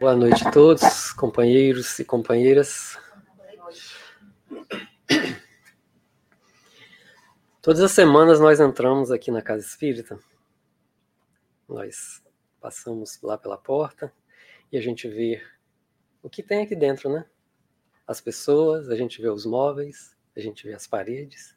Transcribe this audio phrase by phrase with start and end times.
[0.00, 2.98] Boa noite a todos, companheiros e companheiras.
[7.60, 10.18] Todas as semanas nós entramos aqui na Casa Espírita,
[11.68, 12.24] nós
[12.58, 14.10] passamos lá pela porta
[14.72, 15.42] e a gente vê
[16.22, 17.26] o que tem aqui dentro, né?
[18.06, 21.54] As pessoas, a gente vê os móveis, a gente vê as paredes,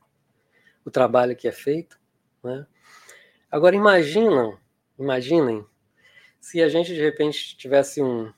[0.84, 1.98] o trabalho que é feito,
[2.44, 2.68] né?
[3.50, 4.60] Agora imaginam,
[5.00, 5.66] imaginem
[6.44, 8.30] se a gente de repente tivesse um,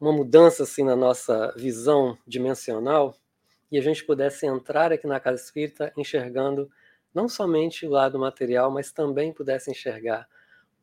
[0.00, 3.16] uma mudança assim na nossa visão dimensional
[3.70, 6.68] e a gente pudesse entrar aqui na casa espírita enxergando
[7.14, 10.28] não somente o lado material, mas também pudesse enxergar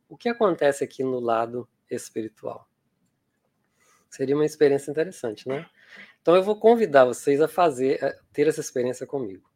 [0.08, 2.66] o que acontece aqui no lado espiritual.
[4.08, 5.68] Seria uma experiência interessante, né?
[6.22, 9.50] Então eu vou convidar vocês a fazer, a ter essa experiência comigo.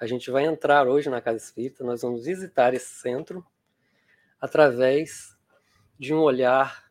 [0.00, 3.46] A gente vai entrar hoje na casa espírita, nós vamos visitar esse centro
[4.40, 5.33] através
[5.98, 6.84] de um olhar,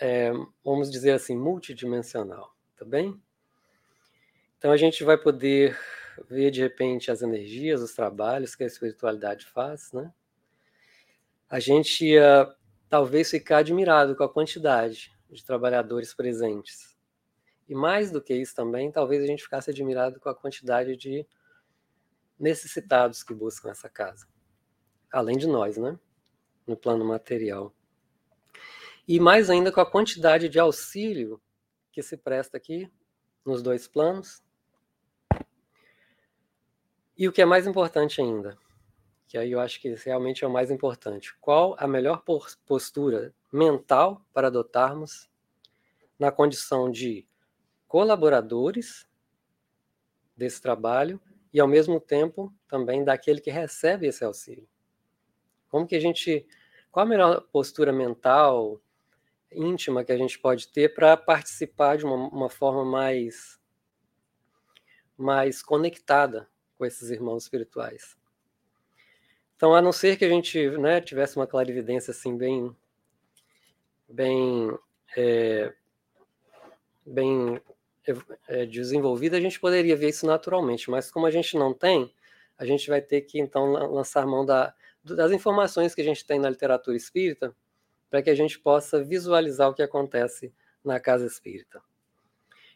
[0.00, 0.32] é,
[0.64, 3.20] vamos dizer assim, multidimensional, tá bem?
[4.58, 5.78] Então a gente vai poder
[6.28, 10.12] ver de repente as energias, os trabalhos que a espiritualidade faz, né?
[11.48, 12.54] A gente ia
[12.88, 16.96] talvez ficar admirado com a quantidade de trabalhadores presentes.
[17.68, 21.26] E mais do que isso também, talvez a gente ficasse admirado com a quantidade de
[22.38, 24.26] necessitados que buscam essa casa.
[25.12, 25.98] Além de nós, né?
[26.70, 27.74] No plano material.
[29.06, 31.42] E mais ainda com a quantidade de auxílio
[31.90, 32.88] que se presta aqui
[33.44, 34.40] nos dois planos.
[37.18, 38.56] E o que é mais importante ainda,
[39.26, 42.22] que aí eu acho que realmente é o mais importante, qual a melhor
[42.64, 45.28] postura mental para adotarmos
[46.16, 47.26] na condição de
[47.88, 49.08] colaboradores
[50.36, 51.20] desse trabalho
[51.52, 54.68] e ao mesmo tempo também daquele que recebe esse auxílio.
[55.68, 56.46] Como que a gente
[56.90, 58.80] qual a melhor postura mental,
[59.52, 63.60] íntima que a gente pode ter para participar de uma, uma, forma mais,
[65.16, 68.16] mais conectada com esses irmãos espirituais?
[69.56, 72.74] Então, a não ser que a gente né, tivesse uma clarividência assim bem,
[74.08, 74.76] bem,
[75.16, 75.72] é,
[77.04, 77.60] bem
[78.48, 80.90] é, desenvolvida, a gente poderia ver isso naturalmente.
[80.90, 82.12] Mas como a gente não tem,
[82.58, 86.38] a gente vai ter que então lançar mão da das informações que a gente tem
[86.38, 87.54] na literatura espírita,
[88.10, 90.52] para que a gente possa visualizar o que acontece
[90.84, 91.80] na casa espírita.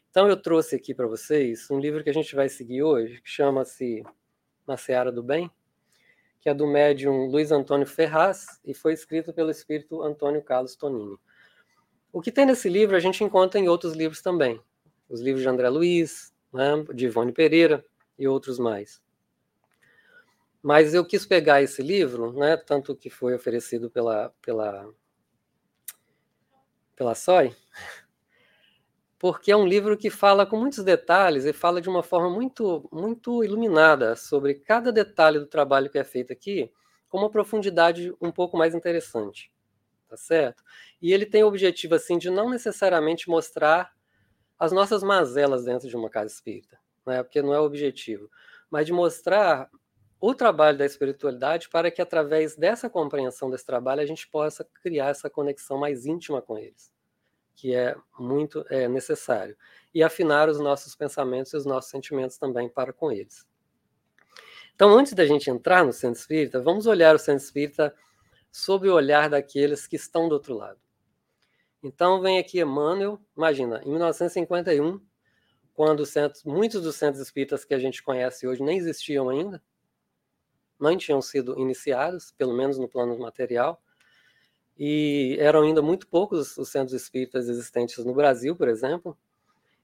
[0.09, 3.29] Então eu trouxe aqui para vocês um livro que a gente vai seguir hoje, que
[3.29, 4.01] chama-se
[4.65, 5.51] Na Seara do Bem,
[6.39, 11.17] que é do médium Luiz Antônio Ferraz e foi escrito pelo espírito Antônio Carlos Tonini.
[12.13, 14.61] O que tem nesse livro a gente encontra em outros livros também.
[15.09, 17.83] Os livros de André Luiz, né, de Ivone Pereira
[18.17, 19.01] e outros mais.
[20.65, 24.91] Mas eu quis pegar esse livro, né, tanto que foi oferecido pela pela
[26.95, 27.55] pela SOI,
[29.19, 32.89] porque é um livro que fala com muitos detalhes e fala de uma forma muito
[32.91, 36.71] muito iluminada sobre cada detalhe do trabalho que é feito aqui,
[37.09, 39.53] com uma profundidade um pouco mais interessante,
[40.09, 40.63] tá certo?
[40.99, 43.93] E ele tem o objetivo assim de não necessariamente mostrar
[44.57, 47.21] as nossas mazelas dentro de uma casa espírita, né?
[47.21, 48.31] Porque não é o objetivo,
[48.71, 49.69] mas de mostrar
[50.27, 55.09] o trabalho da espiritualidade para que, através dessa compreensão desse trabalho, a gente possa criar
[55.09, 56.91] essa conexão mais íntima com eles,
[57.53, 59.55] que é muito é, necessário,
[59.93, 63.45] e afinar os nossos pensamentos e os nossos sentimentos também para com eles.
[64.73, 67.93] Então, antes da gente entrar no centro espírita, vamos olhar o centro espírita
[68.51, 70.79] sob o olhar daqueles que estão do outro lado.
[71.83, 74.99] Então, vem aqui Emmanuel, imagina, em 1951,
[75.71, 79.61] quando centros, muitos dos centros espíritas que a gente conhece hoje nem existiam ainda,
[80.79, 83.81] não tinham sido iniciados, pelo menos no plano material,
[84.77, 89.17] e eram ainda muito poucos os centros espíritas existentes no Brasil, por exemplo.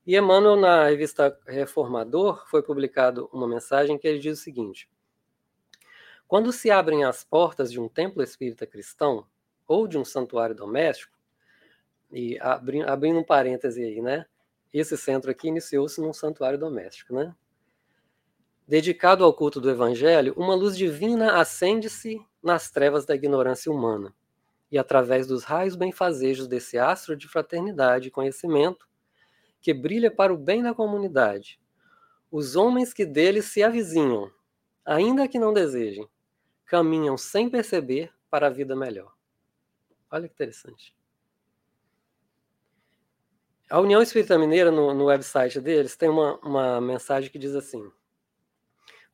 [0.06, 4.90] E Emmanuel, na revista Reformador, foi publicado uma mensagem que ele diz o seguinte:
[6.28, 9.25] Quando se abrem as portas de um templo espírita cristão
[9.68, 11.16] ou de um santuário doméstico,
[12.12, 14.26] e abrindo, abrindo um parêntese aí, né?
[14.73, 17.34] Esse centro aqui iniciou-se num santuário doméstico, né?
[18.72, 24.16] Dedicado ao culto do Evangelho, uma luz divina acende-se nas trevas da ignorância humana,
[24.72, 28.88] e através dos raios benfazejos desse astro de fraternidade e conhecimento,
[29.59, 31.59] que brilha para o bem da comunidade,
[32.32, 34.32] os homens que dele se avizinham,
[34.85, 36.08] ainda que não desejem,
[36.66, 39.14] caminham sem perceber para a vida melhor.
[40.09, 40.96] Olha que interessante.
[43.70, 47.91] A União Espírita Mineira, no, no website deles, tem uma, uma mensagem que diz assim: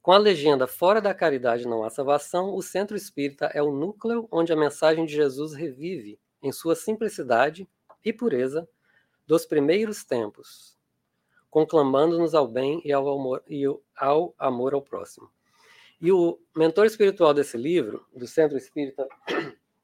[0.02, 4.28] com a legenda Fora da caridade não há salvação, o centro espírita é o núcleo
[4.32, 7.68] onde a mensagem de Jesus revive em sua simplicidade
[8.04, 8.68] e pureza
[9.26, 10.78] dos primeiros tempos,
[11.50, 13.64] conclamando-nos ao bem e ao amor, e
[13.98, 15.30] ao amor ao próximo.
[16.00, 19.08] E o mentor espiritual desse livro, do Centro Espírita,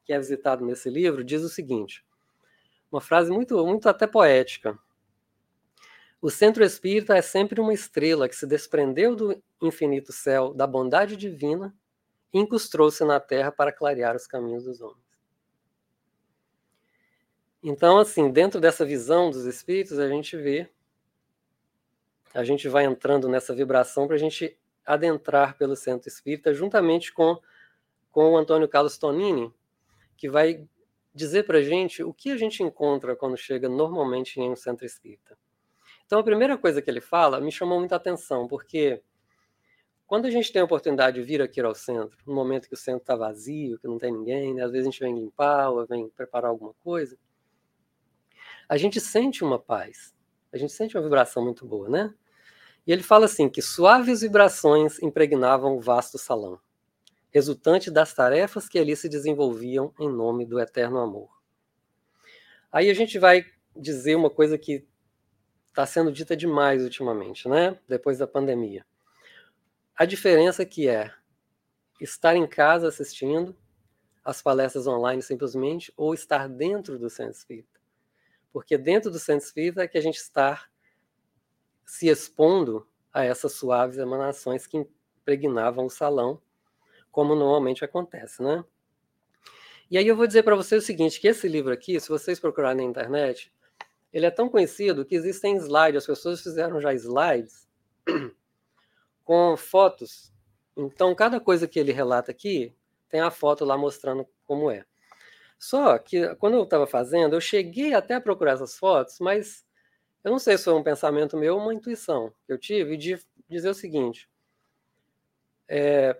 [0.04, 2.04] que é visitado nesse livro, diz o seguinte:
[2.90, 4.78] uma frase muito, muito até poética.
[6.24, 11.18] O centro espírita é sempre uma estrela que se desprendeu do infinito céu, da bondade
[11.18, 11.76] divina,
[12.32, 15.04] e incrustou-se na terra para clarear os caminhos dos homens.
[17.62, 20.66] Então, assim, dentro dessa visão dos espíritos, a gente vê,
[22.32, 27.38] a gente vai entrando nessa vibração para a gente adentrar pelo centro espírita, juntamente com,
[28.10, 29.52] com o Antônio Carlos Tonini,
[30.16, 30.66] que vai
[31.14, 34.86] dizer para a gente o que a gente encontra quando chega normalmente em um centro
[34.86, 35.36] espírita.
[36.14, 39.02] Então, a primeira coisa que ele fala me chamou muita atenção, porque
[40.06, 42.76] quando a gente tem a oportunidade de vir aqui ao centro, no momento que o
[42.76, 44.62] centro está vazio, que não tem ninguém, né?
[44.62, 47.18] às vezes a gente vem limpar ou vem preparar alguma coisa,
[48.68, 50.14] a gente sente uma paz,
[50.52, 52.14] a gente sente uma vibração muito boa, né?
[52.86, 56.60] E ele fala assim que suaves vibrações impregnavam o vasto salão,
[57.32, 61.28] resultante das tarefas que ali se desenvolviam em nome do eterno amor.
[62.70, 63.44] Aí a gente vai
[63.76, 64.86] dizer uma coisa que
[65.74, 67.76] está sendo dita demais ultimamente, né?
[67.88, 68.86] Depois da pandemia.
[69.96, 71.12] A diferença que é
[72.00, 73.56] estar em casa assistindo
[74.24, 77.80] as palestras online simplesmente ou estar dentro do centro espírita.
[78.52, 80.64] Porque dentro do centro espírita é que a gente está
[81.84, 86.40] se expondo a essas suaves emanações que impregnavam o salão,
[87.10, 88.64] como normalmente acontece, né?
[89.90, 92.38] E aí eu vou dizer para vocês o seguinte, que esse livro aqui, se vocês
[92.38, 93.52] procurarem na internet,
[94.14, 97.68] ele é tão conhecido que existem slides, as pessoas fizeram já slides
[99.24, 100.32] com fotos.
[100.76, 102.72] Então, cada coisa que ele relata aqui
[103.08, 104.84] tem a foto lá mostrando como é.
[105.58, 109.66] Só que quando eu estava fazendo, eu cheguei até a procurar essas fotos, mas
[110.22, 113.18] eu não sei se foi um pensamento meu ou uma intuição que eu tive de
[113.48, 114.30] dizer o seguinte:
[115.68, 116.16] é,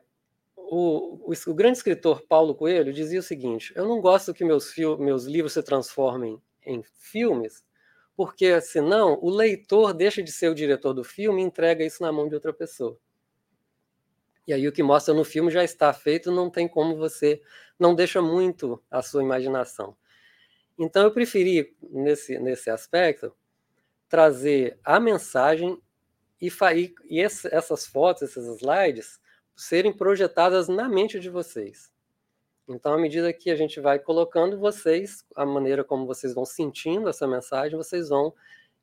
[0.56, 4.75] o, o, o, grande escritor Paulo Coelho dizia o seguinte: eu não gosto que meus,
[4.99, 7.64] meus livros se transformem em filmes,
[8.17, 12.13] porque senão o leitor deixa de ser o diretor do filme e entrega isso na
[12.13, 12.99] mão de outra pessoa.
[14.47, 17.41] E aí o que mostra no filme já está feito, não tem como você,
[17.79, 19.97] não deixa muito a sua imaginação.
[20.79, 23.35] Então eu preferi, nesse, nesse aspecto,
[24.09, 25.81] trazer a mensagem
[26.41, 26.49] e,
[27.09, 29.19] e essas fotos, esses slides,
[29.57, 31.94] serem projetadas na mente de vocês.
[32.67, 37.09] Então, à medida que a gente vai colocando vocês, a maneira como vocês vão sentindo
[37.09, 38.33] essa mensagem, vocês vão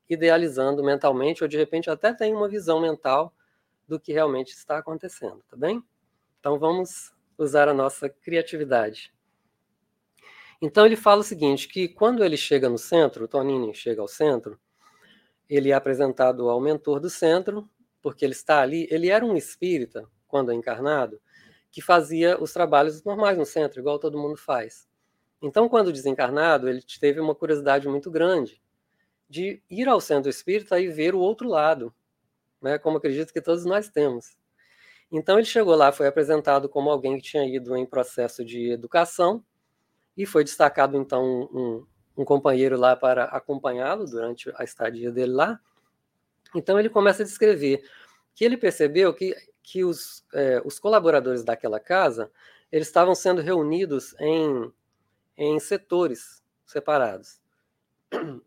[0.08, 3.34] idealizando mentalmente, ou de repente até tem uma visão mental
[3.88, 5.82] do que realmente está acontecendo, tá bem?
[6.38, 9.12] Então, vamos usar a nossa criatividade.
[10.60, 14.08] Então, ele fala o seguinte: que quando ele chega no centro, o Tonini chega ao
[14.08, 14.60] centro,
[15.48, 17.68] ele é apresentado ao mentor do centro,
[18.00, 18.86] porque ele está ali.
[18.90, 21.20] Ele era um espírita, quando encarnado,
[21.72, 24.86] que fazia os trabalhos normais no centro, igual todo mundo faz.
[25.40, 28.62] Então, quando desencarnado, ele teve uma curiosidade muito grande
[29.28, 31.92] de ir ao centro espírita e ver o outro lado,
[32.60, 34.36] né, como acredito que todos nós temos.
[35.10, 39.42] Então, ele chegou lá, foi apresentado como alguém que tinha ido em processo de educação
[40.14, 41.86] e foi destacado, então, um,
[42.18, 45.58] um companheiro lá para acompanhá-lo durante a estadia dele lá.
[46.54, 47.82] Então, ele começa a descrever
[48.34, 52.30] que ele percebeu que que os, é, os colaboradores daquela casa
[52.70, 54.72] eles estavam sendo reunidos em,
[55.36, 57.40] em setores separados.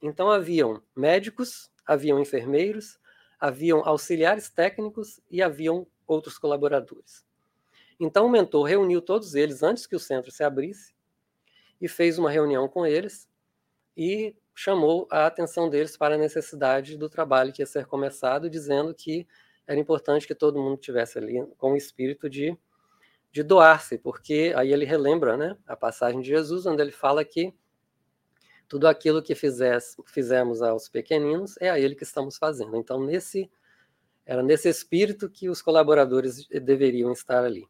[0.02, 3.00] Então haviam médicos, haviam enfermeiros,
[3.40, 7.26] haviam auxiliares técnicos e haviam outros colaboradores.
[8.00, 10.94] Então o mentor reuniu todos eles antes que o centro se abrisse
[11.80, 13.30] e fez uma reunião com eles
[13.96, 18.94] e chamou a atenção deles para a necessidade do trabalho que ia ser começado, dizendo
[18.94, 19.28] que
[19.68, 22.58] era importante que todo mundo tivesse ali com o espírito de,
[23.32, 27.54] de doar-se, porque aí ele relembra né, a passagem de Jesus, onde ele fala que
[28.68, 32.76] tudo aquilo que fizesse, fizemos aos pequeninos é a ele que estamos fazendo.
[32.76, 33.50] Então, nesse
[34.26, 37.68] era nesse espírito que os colaboradores deveriam estar ali.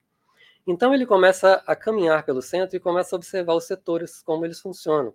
[0.65, 4.59] Então, ele começa a caminhar pelo centro e começa a observar os setores, como eles
[4.59, 5.13] funcionam.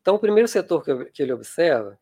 [0.00, 1.98] Então, o primeiro setor que ele observa,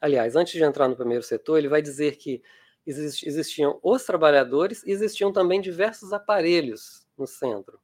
[0.00, 2.42] aliás, antes de entrar no primeiro setor, ele vai dizer que
[2.88, 7.78] existiam os trabalhadores e existiam também diversos aparelhos no centro,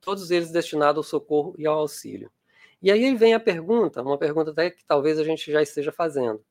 [0.00, 2.30] todos eles destinados ao socorro e ao auxílio.
[2.82, 6.42] E aí vem a pergunta, uma pergunta até que talvez a gente já esteja fazendo.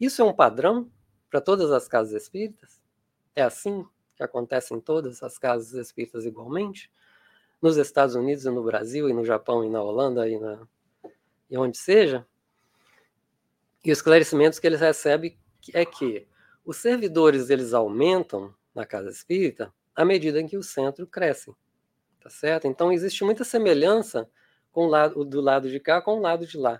[0.00, 0.90] Isso é um padrão
[1.30, 2.80] para todas as casas espíritas?
[3.36, 6.90] É assim que acontece em todas as casas espíritas igualmente?
[7.62, 10.66] Nos Estados Unidos e no Brasil e no Japão e na Holanda e na,
[11.50, 12.26] e onde seja,
[13.84, 15.38] e os esclarecimentos que eles recebem
[15.72, 16.26] é que
[16.68, 21.56] os servidores eles aumentam na casa espírita à medida em que o centro cresce,
[22.20, 22.66] tá certo?
[22.66, 24.28] Então existe muita semelhança
[24.70, 26.78] com o lado do lado de cá com o lado de lá,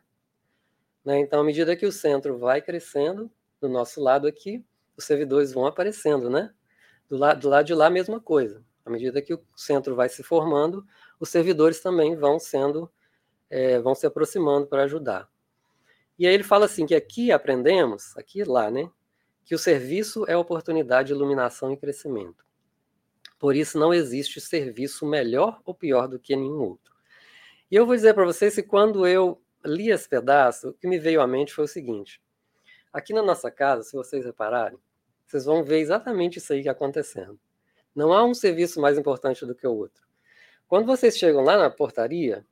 [1.02, 1.18] né?
[1.20, 4.62] Então à medida que o centro vai crescendo do nosso lado aqui,
[4.94, 6.52] os servidores vão aparecendo, né?
[7.08, 8.62] Do lado, do lado de lá a mesma coisa.
[8.84, 10.84] À medida que o centro vai se formando,
[11.18, 12.92] os servidores também vão sendo
[13.48, 15.30] é, vão se aproximando para ajudar.
[16.18, 18.90] E aí ele fala assim que aqui aprendemos, aqui e lá, né,
[19.48, 22.44] que o serviço é oportunidade de iluminação e crescimento.
[23.38, 26.94] Por isso não existe serviço melhor ou pior do que nenhum outro.
[27.70, 30.98] E eu vou dizer para vocês que quando eu li esse pedaço, o que me
[30.98, 32.20] veio à mente foi o seguinte:
[32.92, 34.78] aqui na nossa casa, se vocês repararem,
[35.26, 37.40] vocês vão ver exatamente isso aí que acontecendo.
[37.94, 40.06] Não há um serviço mais importante do que o outro.
[40.66, 42.44] Quando vocês chegam lá na portaria,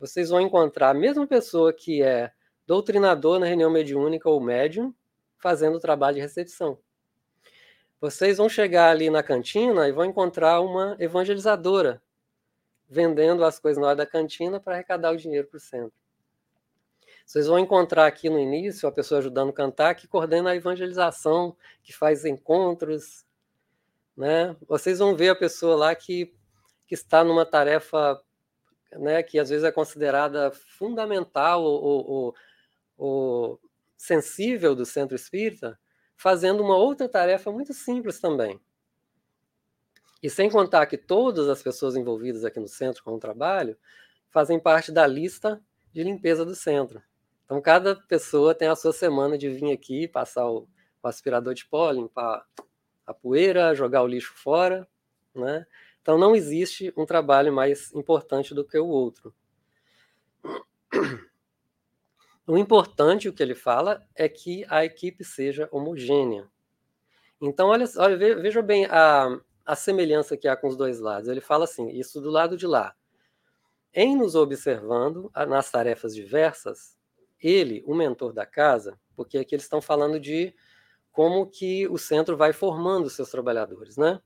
[0.00, 2.32] vocês vão encontrar a mesma pessoa que é
[2.66, 4.92] doutrinador na reunião mediúnica ou médium,
[5.44, 6.78] fazendo o trabalho de recepção.
[8.00, 12.02] Vocês vão chegar ali na cantina e vão encontrar uma evangelizadora
[12.88, 15.92] vendendo as coisas na hora da cantina para arrecadar o dinheiro para o centro.
[17.26, 21.54] Vocês vão encontrar aqui no início a pessoa ajudando a cantar, que coordena a evangelização,
[21.82, 23.26] que faz encontros.
[24.16, 24.56] Né?
[24.66, 26.34] Vocês vão ver a pessoa lá que,
[26.86, 28.18] que está numa tarefa
[28.92, 32.34] né, que às vezes é considerada fundamental ou, ou,
[32.96, 33.60] ou
[34.04, 35.78] sensível do centro espírita,
[36.14, 38.60] fazendo uma outra tarefa muito simples também.
[40.22, 43.78] E sem contar que todas as pessoas envolvidas aqui no centro com o trabalho
[44.28, 45.58] fazem parte da lista
[45.90, 47.02] de limpeza do centro.
[47.46, 50.68] Então, cada pessoa tem a sua semana de vir aqui, passar o,
[51.02, 52.46] o aspirador de pó, limpar
[53.06, 54.86] a poeira, jogar o lixo fora,
[55.34, 55.66] né?
[56.02, 59.34] Então, não existe um trabalho mais importante do que o outro.
[62.46, 66.46] O importante, o que ele fala, é que a equipe seja homogênea.
[67.40, 71.28] Então, olha, olha veja bem a, a semelhança que há com os dois lados.
[71.28, 72.94] Ele fala assim: isso do lado de lá.
[73.92, 76.96] Em nos observando nas tarefas diversas,
[77.40, 80.54] ele, o mentor da casa, porque aqui eles estão falando de
[81.12, 84.20] como que o centro vai formando seus trabalhadores, né?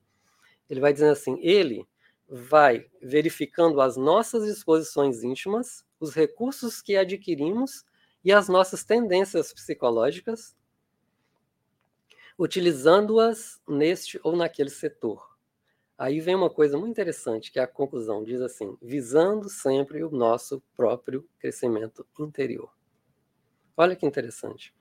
[0.68, 1.86] Ele vai dizendo assim: ele
[2.28, 7.84] vai verificando as nossas disposições íntimas, os recursos que adquirimos
[8.24, 10.56] e as nossas tendências psicológicas,
[12.38, 15.36] utilizando-as neste ou naquele setor.
[15.96, 20.10] Aí vem uma coisa muito interessante, que é a conclusão, diz assim: visando sempre o
[20.10, 22.72] nosso próprio crescimento interior.
[23.76, 24.72] Olha que interessante.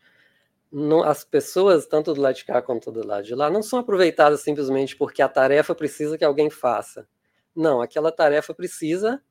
[0.71, 3.79] Não, as pessoas, tanto do lado de cá quanto do lado de lá, não são
[3.79, 7.07] aproveitadas simplesmente porque a tarefa precisa que alguém faça.
[7.55, 9.23] Não, aquela tarefa precisa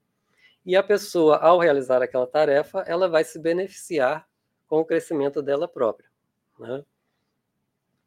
[0.67, 4.29] e a pessoa, ao realizar aquela tarefa, ela vai se beneficiar
[4.67, 6.11] com o crescimento dela própria.
[6.59, 6.85] Né?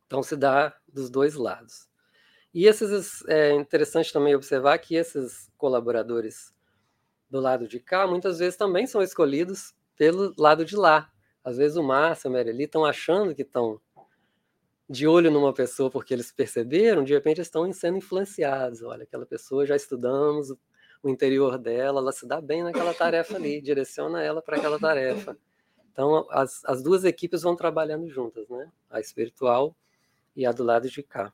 [0.06, 1.88] Então, se dá dos dois lados.
[2.54, 6.54] E esses, é interessante também observar que esses colaboradores
[7.30, 11.10] do lado de cá, muitas vezes também são escolhidos pelo lado de lá.
[11.42, 13.80] Às vezes o Márcio, a Mereli estão achando que estão
[14.90, 18.82] de olho numa pessoa porque eles perceberam, de repente estão sendo influenciados.
[18.82, 20.52] Olha, aquela pessoa já estudamos
[21.02, 25.38] o interior dela, ela se dá bem naquela tarefa ali, direciona ela para aquela tarefa.
[25.92, 28.72] Então, as, as duas equipes vão trabalhando juntas, né?
[28.90, 29.76] A espiritual
[30.36, 31.34] e a do lado de cá.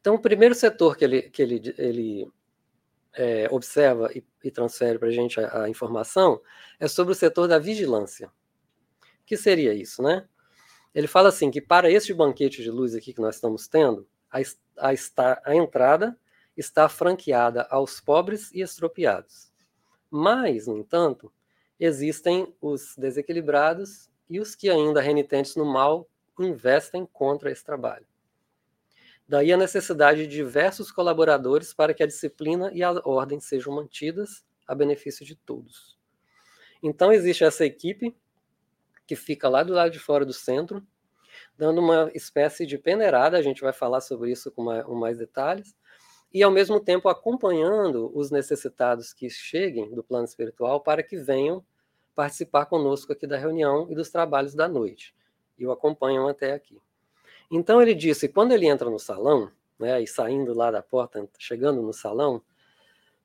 [0.00, 2.32] Então, o primeiro setor que ele, que ele, ele
[3.14, 6.40] é, observa e, e transfere para a gente a informação
[6.78, 8.28] é sobre o setor da vigilância.
[8.28, 10.28] O que seria isso, né?
[10.94, 14.40] Ele fala assim que para este banquete de luz aqui que nós estamos tendo, a,
[14.78, 16.18] a, a entrada
[16.56, 19.52] está franqueada aos pobres e estropiados.
[20.10, 21.32] Mas, no entanto,
[21.78, 26.08] existem os desequilibrados e os que, ainda renitentes no mal,
[26.38, 28.06] investem contra esse trabalho.
[29.26, 34.44] Daí a necessidade de diversos colaboradores para que a disciplina e a ordem sejam mantidas
[34.66, 35.98] a benefício de todos.
[36.82, 38.14] Então, existe essa equipe
[39.06, 40.86] que fica lá do lado de fora do centro,
[41.56, 44.62] dando uma espécie de peneirada, a gente vai falar sobre isso com
[44.94, 45.74] mais, detalhes,
[46.34, 51.64] e ao mesmo tempo acompanhando os necessitados que cheguem do plano espiritual para que venham
[52.12, 55.14] participar conosco aqui da reunião e dos trabalhos da noite.
[55.56, 56.82] E o acompanham até aqui.
[57.48, 59.48] Então ele disse, quando ele entra no salão,
[59.78, 62.42] né, e saindo lá da porta, chegando no salão,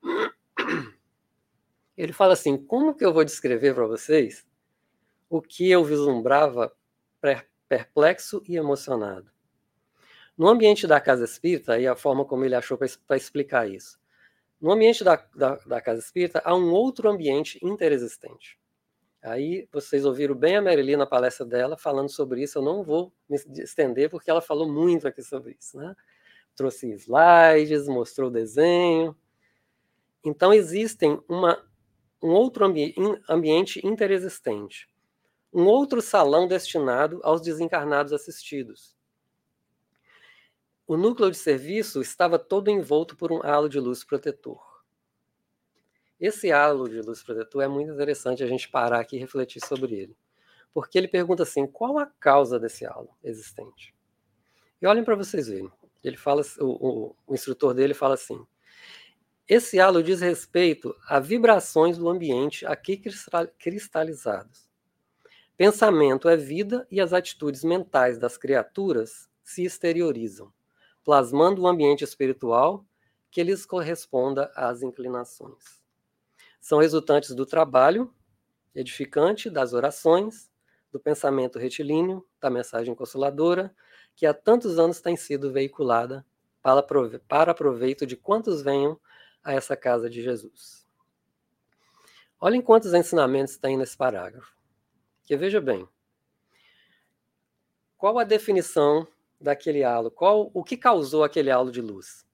[1.96, 4.46] ele fala assim: como que eu vou descrever para vocês
[5.28, 6.72] o que eu vislumbrava
[7.68, 9.29] perplexo e emocionado?
[10.40, 14.00] No ambiente da casa espírita, e a forma como ele achou para explicar isso,
[14.58, 18.58] no ambiente da, da, da, casa espírita há um outro ambiente interexistente.
[19.22, 22.56] Aí vocês ouviram bem a Marilyn na palestra dela falando sobre isso.
[22.56, 25.94] Eu não vou me estender porque ela falou muito aqui sobre isso, né?
[26.56, 29.14] Trouxe slides, mostrou o desenho.
[30.24, 31.62] Então existem uma,
[32.22, 32.94] um outro ambi
[33.28, 34.88] ambiente interexistente,
[35.52, 38.98] um outro salão destinado aos desencarnados assistidos.
[40.90, 44.60] O núcleo de serviço estava todo envolto por um halo de luz protetor.
[46.18, 49.94] Esse halo de luz protetor é muito interessante a gente parar aqui e refletir sobre
[49.94, 50.16] ele.
[50.74, 53.94] Porque ele pergunta assim: qual a causa desse halo existente?
[54.82, 55.70] E olhem para vocês verem.
[56.02, 58.44] Ele fala, o, o, o instrutor dele fala assim:
[59.48, 63.00] esse halo diz respeito a vibrações do ambiente aqui
[63.60, 64.68] cristalizados.
[65.56, 70.52] Pensamento é vida e as atitudes mentais das criaturas se exteriorizam,
[71.10, 72.86] plasmando o ambiente espiritual
[73.32, 75.82] que lhes corresponda às inclinações
[76.60, 78.14] são resultantes do trabalho
[78.72, 80.48] edificante, das orações,
[80.92, 83.74] do pensamento retilíneo, da mensagem consoladora,
[84.14, 86.24] que há tantos anos tem sido veiculada
[86.62, 88.96] para proveito de quantos venham
[89.42, 90.86] a essa casa de Jesus.
[92.40, 94.54] Olhem quantos ensinamentos tem nesse parágrafo.
[95.24, 95.88] Que veja bem,
[97.98, 99.08] qual a definição
[99.40, 100.10] daquele halo?
[100.10, 102.26] Qual o que causou aquele halo de luz?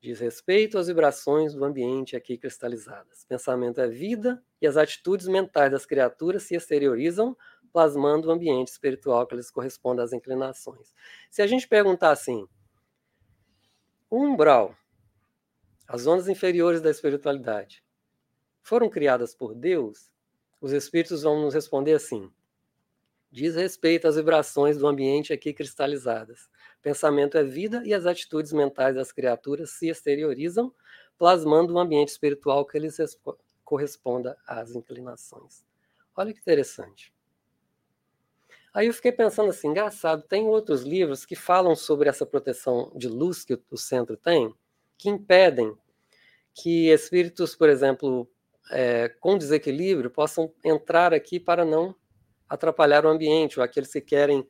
[0.00, 3.24] Diz respeito às vibrações do ambiente aqui cristalizadas.
[3.24, 7.36] Pensamento é vida e as atitudes mentais das criaturas se exteriorizam,
[7.72, 10.92] plasmando o ambiente espiritual que lhes corresponde às inclinações.
[11.30, 12.48] Se a gente perguntar assim,
[14.10, 14.74] o umbral,
[15.86, 17.84] as zonas inferiores da espiritualidade,
[18.60, 20.10] foram criadas por Deus?
[20.60, 22.28] Os espíritos vão nos responder assim:
[23.32, 26.50] diz respeito às vibrações do ambiente aqui cristalizadas.
[26.82, 30.72] Pensamento é vida e as atitudes mentais das criaturas se exteriorizam,
[31.16, 32.98] plasmando um ambiente espiritual que lhes
[33.64, 35.64] corresponda às inclinações.
[36.14, 37.12] Olha que interessante.
[38.74, 43.08] Aí eu fiquei pensando assim, engraçado, tem outros livros que falam sobre essa proteção de
[43.08, 44.54] luz que o centro tem,
[44.98, 45.76] que impedem
[46.54, 48.30] que espíritos, por exemplo,
[48.70, 51.94] é, com desequilíbrio, possam entrar aqui para não
[52.52, 54.46] atrapalhar o ambiente, ou aqueles que querem,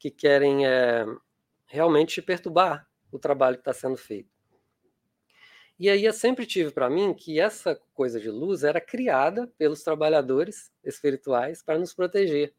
[0.00, 1.06] que querem é,
[1.64, 4.34] realmente perturbar o trabalho que está sendo feito.
[5.78, 9.82] E aí eu sempre tive para mim que essa coisa de luz era criada pelos
[9.84, 12.52] trabalhadores espirituais para nos proteger.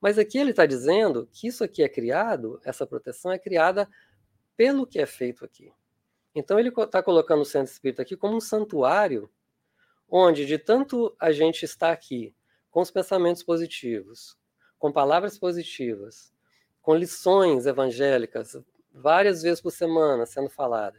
[0.00, 3.86] Mas aqui ele está dizendo que isso aqui é criado, essa proteção é criada
[4.56, 5.70] pelo que é feito aqui.
[6.34, 9.30] Então ele está colocando o centro espírita aqui como um santuário,
[10.08, 12.34] onde de tanto a gente está aqui
[12.70, 14.36] com os pensamentos positivos,
[14.78, 16.32] com palavras positivas,
[16.80, 18.56] com lições evangélicas
[18.92, 20.98] várias vezes por semana sendo falada.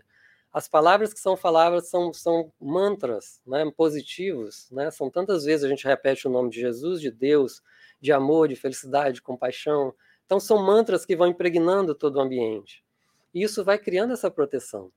[0.53, 4.91] As palavras que são faladas são, são mantras né, positivos, né?
[4.91, 7.61] são tantas vezes a gente repete o nome de Jesus, de Deus,
[8.01, 9.93] de amor, de felicidade, de compaixão.
[10.25, 12.83] Então são mantras que vão impregnando todo o ambiente.
[13.33, 14.91] E isso vai criando essa proteção.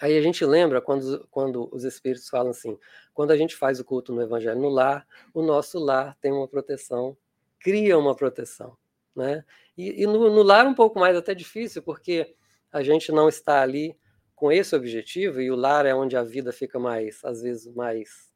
[0.00, 2.78] Aí a gente lembra quando, quando os espíritos falam assim:
[3.12, 6.48] quando a gente faz o culto no Evangelho no lar, o nosso lar tem uma
[6.48, 7.16] proteção,
[7.60, 8.76] cria uma proteção.
[9.14, 9.44] Né?
[9.76, 12.34] E, e no, no lar um pouco mais até difícil, porque
[12.72, 13.96] a gente não está ali
[14.34, 18.34] com esse objetivo, e o lar é onde a vida fica mais, às vezes, mais.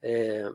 [0.00, 0.48] É,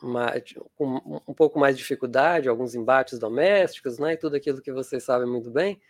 [0.00, 4.72] mais com um pouco mais de dificuldade, alguns embates domésticos, né, e tudo aquilo que
[4.72, 5.80] vocês sabem muito bem,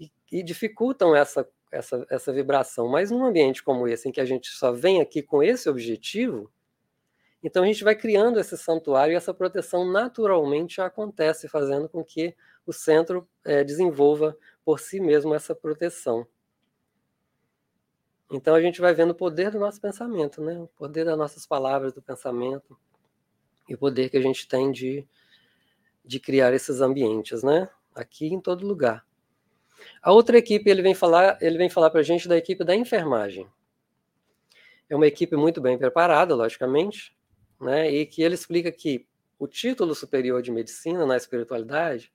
[0.00, 2.88] e, e dificultam essa, essa, essa vibração.
[2.88, 6.50] Mas num ambiente como esse, em que a gente só vem aqui com esse objetivo,
[7.42, 12.34] então a gente vai criando esse santuário e essa proteção naturalmente acontece, fazendo com que
[12.66, 16.26] o centro é, desenvolva por si mesmo essa proteção.
[18.30, 20.58] Então a gente vai vendo o poder do nosso pensamento, né?
[20.58, 22.76] o poder das nossas palavras, do pensamento,
[23.68, 25.06] e o poder que a gente tem de,
[26.04, 27.68] de criar esses ambientes, né?
[27.94, 29.05] aqui em todo lugar.
[30.02, 32.74] A outra equipe, ele vem falar, ele vem falar para a gente da equipe da
[32.74, 33.46] enfermagem.
[34.88, 37.16] É uma equipe muito bem preparada, logicamente,
[37.60, 37.90] né?
[37.90, 39.06] E que ele explica que
[39.38, 42.12] o título superior de medicina na espiritualidade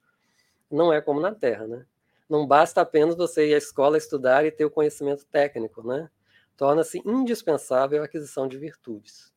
[0.70, 1.86] não é como na Terra, né?
[2.30, 6.10] Não basta apenas você ir à escola estudar e ter o conhecimento técnico, né?
[6.56, 9.34] Torna-se indispensável a aquisição de virtudes.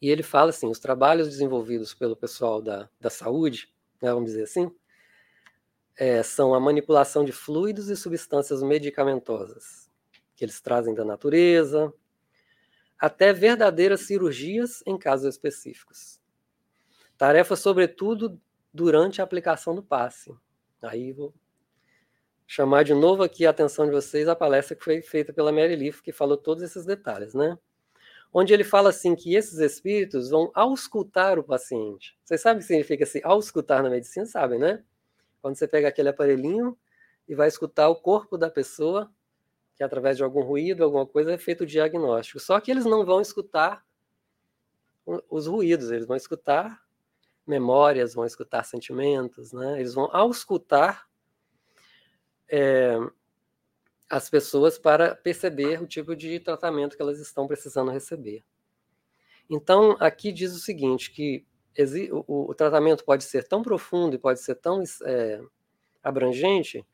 [0.00, 4.44] E ele fala assim: os trabalhos desenvolvidos pelo pessoal da, da saúde, né, vamos dizer
[4.44, 4.70] assim,
[5.96, 9.90] é, são a manipulação de fluidos e substâncias medicamentosas
[10.34, 11.92] que eles trazem da natureza,
[12.98, 16.20] até verdadeiras cirurgias em casos específicos.
[17.16, 18.38] Tarefa, sobretudo,
[18.72, 20.34] durante a aplicação do passe.
[20.82, 21.32] Aí vou
[22.46, 25.74] chamar de novo aqui a atenção de vocês à palestra que foi feita pela Mary
[25.74, 27.58] Leaf, que falou todos esses detalhes, né?
[28.32, 32.18] onde ele fala assim que esses espíritos vão auscultar o paciente.
[32.22, 34.26] Vocês sabem o que significa assim, auscultar na medicina?
[34.26, 34.84] Sabem, né?
[35.46, 36.76] Quando você pega aquele aparelhinho
[37.28, 39.08] e vai escutar o corpo da pessoa,
[39.76, 42.40] que através de algum ruído, alguma coisa, é feito o diagnóstico.
[42.40, 43.86] Só que eles não vão escutar
[45.30, 46.82] os ruídos, eles vão escutar
[47.46, 49.78] memórias, vão escutar sentimentos, né?
[49.78, 51.08] Eles vão auscultar
[52.48, 52.98] é,
[54.10, 58.44] as pessoas para perceber o tipo de tratamento que elas estão precisando receber.
[59.48, 61.46] Então, aqui diz o seguinte, que
[62.12, 65.40] o, o tratamento pode ser tão profundo e pode ser tão é,
[66.02, 66.86] abrangente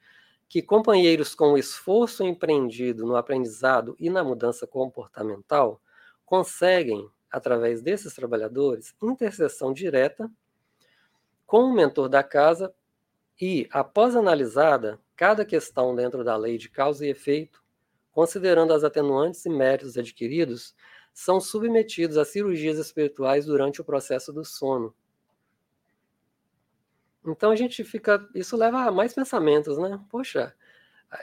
[0.48, 5.80] que companheiros com o esforço empreendido no aprendizado e na mudança comportamental
[6.26, 10.30] conseguem, através desses trabalhadores, interseção direta
[11.46, 12.74] com o mentor da casa
[13.40, 17.62] e, após analisada cada questão dentro da lei de causa e efeito,
[18.10, 20.74] considerando as atenuantes e méritos adquiridos,
[21.12, 24.94] são submetidos a cirurgias espirituais durante o processo do sono.
[27.24, 28.28] Então a gente fica.
[28.34, 30.00] Isso leva a mais pensamentos, né?
[30.10, 30.54] Poxa,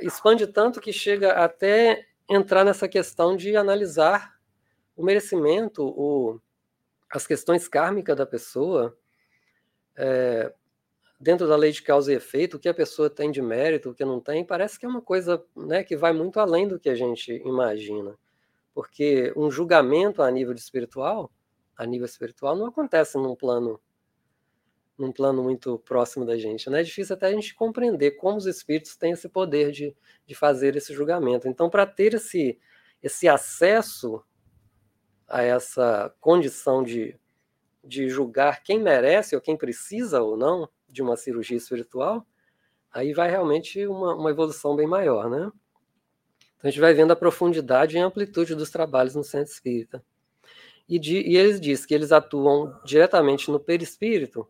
[0.02, 4.40] expande tanto que chega até entrar nessa questão de analisar
[4.96, 6.40] o merecimento, o,
[7.10, 8.98] as questões kármicas da pessoa,
[9.98, 10.54] é,
[11.20, 13.94] dentro da lei de causa e efeito, o que a pessoa tem de mérito, o
[13.94, 16.90] que não tem, parece que é uma coisa né, que vai muito além do que
[16.90, 18.18] a gente imagina.
[18.74, 21.32] Porque um julgamento a nível espiritual,
[21.76, 23.80] a nível espiritual, não acontece num plano
[25.00, 26.70] num plano muito próximo da gente.
[26.70, 26.82] Né?
[26.82, 30.76] É difícil até a gente compreender como os espíritos têm esse poder de, de fazer
[30.76, 31.48] esse julgamento.
[31.48, 32.60] Então, para ter esse,
[33.02, 34.22] esse acesso
[35.26, 37.18] a essa condição de,
[37.82, 42.28] de julgar quem merece ou quem precisa ou não de uma cirurgia espiritual,
[42.92, 45.50] aí vai realmente uma, uma evolução bem maior, né?
[46.60, 50.04] Então a gente vai vendo a profundidade e a amplitude dos trabalhos no centro espírita.
[50.88, 54.46] E, de, e eles dizem que eles atuam diretamente no perispírito,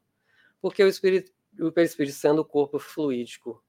[0.59, 3.63] porque o, espírito, o perispírito sendo o corpo fluídico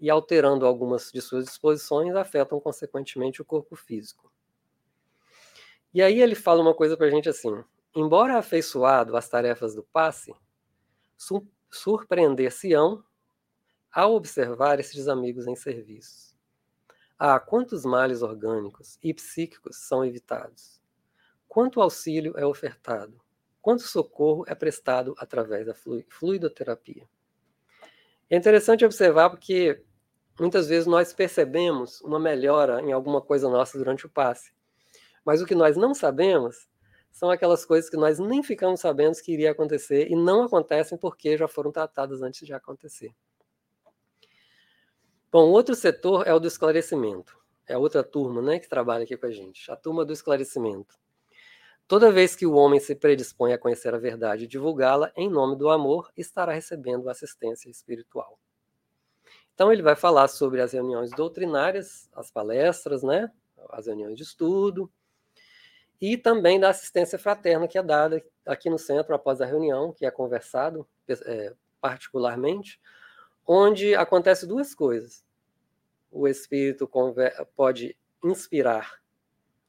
[0.00, 4.32] e alterando algumas de suas disposições, afetam consequentemente o corpo físico.
[5.92, 7.62] E aí ele fala uma coisa para a gente assim:
[7.94, 10.34] embora afeiçoado às tarefas do passe,
[11.70, 13.04] surpreender-se-ão
[13.92, 16.33] ao observar esses amigos em serviço.
[17.18, 20.82] Ah, quantos males orgânicos e psíquicos são evitados?
[21.46, 23.20] Quanto auxílio é ofertado?
[23.62, 25.74] Quanto socorro é prestado através da
[26.08, 27.08] fluidoterapia?
[28.28, 29.84] É interessante observar porque
[30.38, 34.52] muitas vezes nós percebemos uma melhora em alguma coisa nossa durante o passe,
[35.24, 36.68] mas o que nós não sabemos
[37.12, 41.38] são aquelas coisas que nós nem ficamos sabendo que iria acontecer e não acontecem porque
[41.38, 43.14] já foram tratadas antes de acontecer.
[45.34, 47.36] Bom, outro setor é o do esclarecimento.
[47.66, 50.94] É outra turma né, que trabalha aqui com a gente, a turma do esclarecimento.
[51.88, 55.56] Toda vez que o homem se predispõe a conhecer a verdade e divulgá-la em nome
[55.56, 58.38] do amor, estará recebendo assistência espiritual.
[59.52, 63.28] Então ele vai falar sobre as reuniões doutrinárias, as palestras, né,
[63.70, 64.88] as reuniões de estudo,
[66.00, 70.06] e também da assistência fraterna que é dada aqui no centro após a reunião, que
[70.06, 72.80] é conversado é, particularmente,
[73.44, 75.23] onde acontece duas coisas.
[76.16, 76.88] O espírito
[77.56, 79.02] pode inspirar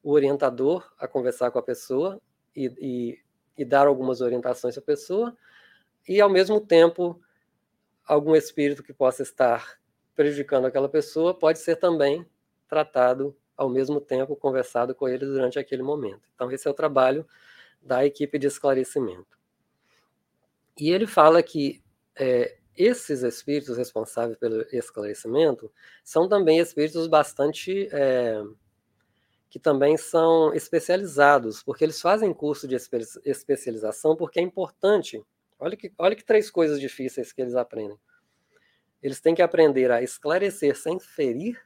[0.03, 2.21] o orientador a conversar com a pessoa
[2.55, 3.19] e, e,
[3.57, 5.35] e dar algumas orientações à pessoa,
[6.07, 7.19] e ao mesmo tempo
[8.05, 9.79] algum espírito que possa estar
[10.13, 12.23] prejudicando aquela pessoa pode ser também
[12.67, 16.29] tratado ao mesmo tempo conversado com ele durante aquele momento.
[16.35, 17.27] Então, esse é o trabalho
[17.81, 19.35] da equipe de esclarecimento.
[20.79, 21.83] E ele fala que
[22.15, 25.71] é, esses espíritos responsáveis pelo esclarecimento
[26.03, 27.87] são também espíritos bastante.
[27.91, 28.41] É,
[29.55, 35.25] que também são especializados, porque eles fazem curso de espe especialização, porque é importante.
[35.57, 37.97] Olha que, olha que três coisas difíceis que eles aprendem.
[39.01, 41.57] Eles têm que aprender a esclarecer sem ferir,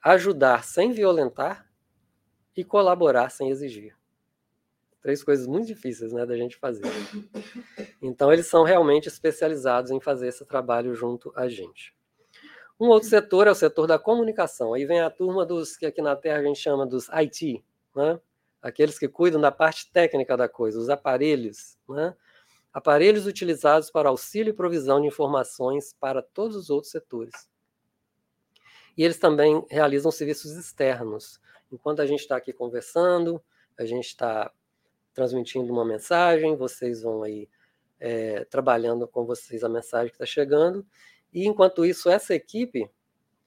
[0.00, 1.68] ajudar sem violentar
[2.56, 3.96] e colaborar sem exigir.
[5.06, 6.82] Três coisas muito difíceis né, da gente fazer.
[8.02, 11.94] Então, eles são realmente especializados em fazer esse trabalho junto a gente.
[12.78, 14.74] Um outro setor é o setor da comunicação.
[14.74, 17.64] Aí vem a turma dos que aqui na Terra a gente chama dos IT,
[17.94, 18.20] né?
[18.60, 21.78] aqueles que cuidam da parte técnica da coisa, os aparelhos.
[21.88, 22.12] Né?
[22.72, 27.48] Aparelhos utilizados para auxílio e provisão de informações para todos os outros setores
[28.96, 31.38] e eles também realizam serviços externos.
[31.70, 33.42] Enquanto a gente está aqui conversando,
[33.78, 34.50] a gente está
[35.16, 37.48] transmitindo uma mensagem, vocês vão aí
[37.98, 40.86] é, trabalhando com vocês a mensagem que está chegando,
[41.32, 42.88] e enquanto isso, essa equipe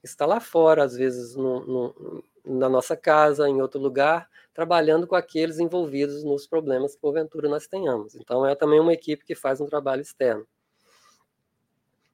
[0.02, 5.14] está lá fora, às vezes no, no, na nossa casa, em outro lugar, trabalhando com
[5.14, 8.16] aqueles envolvidos nos problemas que porventura nós tenhamos.
[8.16, 10.44] Então é também uma equipe que faz um trabalho externo.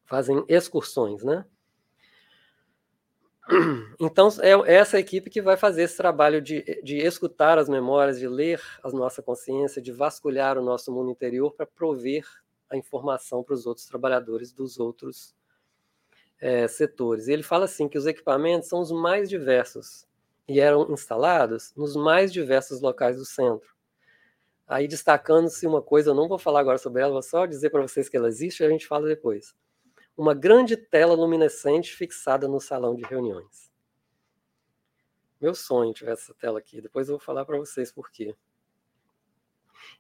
[0.04, 1.46] Fazem excursões, né?
[4.00, 8.28] Então, é essa equipe que vai fazer esse trabalho de, de escutar as memórias, de
[8.28, 12.24] ler a nossa consciência, de vasculhar o nosso mundo interior para prover
[12.68, 15.34] a informação para os outros trabalhadores dos outros
[16.40, 17.28] é, setores.
[17.28, 20.06] E ele fala assim que os equipamentos são os mais diversos
[20.48, 23.74] e eram instalados nos mais diversos locais do centro.
[24.66, 27.82] Aí destacando-se uma coisa, eu não vou falar agora sobre ela, vou só dizer para
[27.82, 29.54] vocês que ela existe e a gente fala depois.
[30.16, 33.70] Uma grande tela luminescente fixada no salão de reuniões.
[35.40, 38.34] Meu sonho tiver essa tela aqui, depois eu vou falar para vocês por quê.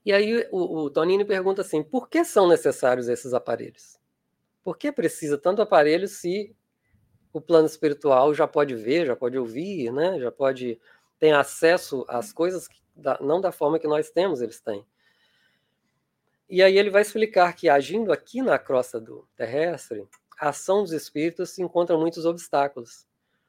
[0.04, 3.98] E aí o, o Tonini pergunta assim: por que são necessários esses aparelhos?
[4.64, 6.56] Por que precisa tanto aparelho se
[7.32, 10.18] o plano espiritual já pode ver, já pode ouvir, né?
[10.18, 10.80] já pode
[11.18, 14.84] ter acesso às coisas, da, não da forma que nós temos, eles têm.
[16.48, 20.06] E aí ele vai explicar que agindo aqui na crosta do terrestre,
[20.38, 23.06] a ação dos espíritos se encontra muitos obstáculos,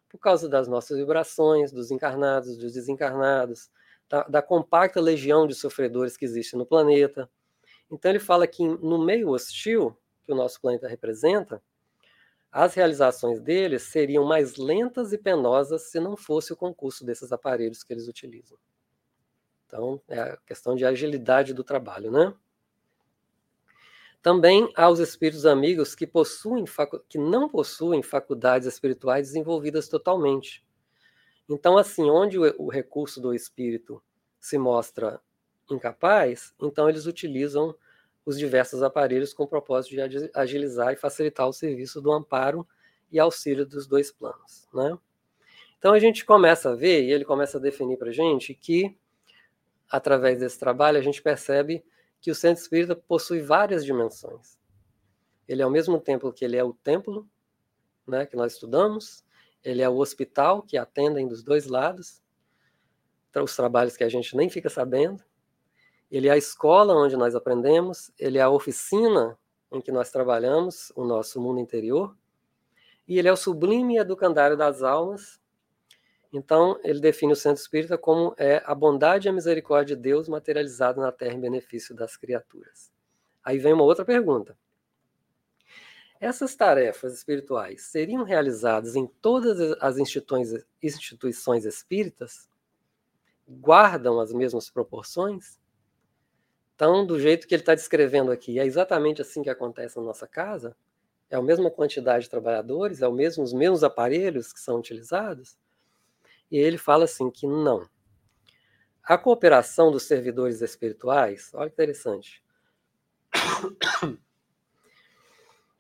[0.10, 3.70] por causa das nossas vibrações, dos encarnados, dos desencarnados,
[4.10, 7.30] da, da compacta legião de sofredores que existe no planeta.
[7.92, 11.62] Então ele fala que no meio hostil, que o nosso planeta representa,
[12.52, 17.84] as realizações deles seriam mais lentas e penosas se não fosse o concurso desses aparelhos
[17.84, 18.58] que eles utilizam.
[19.68, 22.34] Então, é a questão de agilidade do trabalho, né?
[24.28, 26.66] Também há os espíritos amigos que possuem
[27.08, 30.66] que não possuem faculdades espirituais desenvolvidas totalmente.
[31.48, 34.04] Então, assim, onde o, o recurso do espírito
[34.38, 35.22] se mostra
[35.72, 37.74] incapaz, então eles utilizam
[38.26, 42.68] os diversos aparelhos com o propósito de agilizar e facilitar o serviço do amparo
[43.10, 44.68] e auxílio dos dois planos.
[44.74, 44.98] Né?
[45.80, 48.94] Então a gente começa a ver, e ele começa a definir para a gente, que
[49.90, 51.82] através desse trabalho a gente percebe
[52.28, 54.60] que o centro espírita possui várias dimensões.
[55.48, 57.26] Ele, ao mesmo tempo que ele é o templo,
[58.06, 59.24] né, que nós estudamos,
[59.64, 62.22] ele é o hospital, que atendem dos dois lados,
[63.34, 65.24] os trabalhos que a gente nem fica sabendo,
[66.12, 69.40] ele é a escola onde nós aprendemos, ele é a oficina
[69.72, 72.14] em que nós trabalhamos o nosso mundo interior,
[73.08, 75.40] e ele é o sublime educandário das almas.
[76.32, 80.28] Então, ele define o centro espírita como é a bondade e a misericórdia de Deus
[80.28, 82.92] materializada na terra em benefício das criaturas.
[83.44, 84.58] Aí vem uma outra pergunta.
[86.20, 92.50] Essas tarefas espirituais seriam realizadas em todas as instituições, instituições espíritas?
[93.48, 95.60] Guardam as mesmas proporções?
[96.76, 100.28] Então, do jeito que ele está descrevendo aqui, é exatamente assim que acontece na nossa
[100.28, 100.76] casa?
[101.30, 103.02] É a mesma quantidade de trabalhadores?
[103.02, 105.58] É o mesmo, os mesmos aparelhos que são utilizados?
[106.50, 107.88] E ele fala assim que não.
[109.04, 112.44] A cooperação dos servidores espirituais, olha que interessante.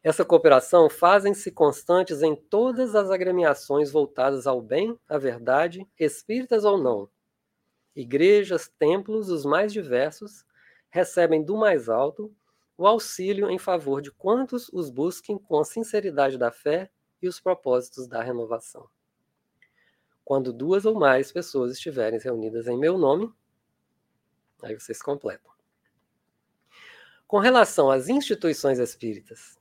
[0.01, 6.77] Essa cooperação fazem-se constantes em todas as agremiações voltadas ao bem, à verdade, espíritas ou
[6.77, 7.09] não.
[7.93, 10.45] Igrejas, templos, os mais diversos,
[10.89, 12.33] recebem do mais alto
[12.77, 16.89] o auxílio em favor de quantos os busquem com a sinceridade da fé
[17.21, 18.87] e os propósitos da renovação.
[20.27, 23.33] Quando duas ou mais pessoas estiverem reunidas em meu nome,
[24.61, 25.49] aí vocês completam.
[27.25, 29.57] Com relação às instituições espíritas,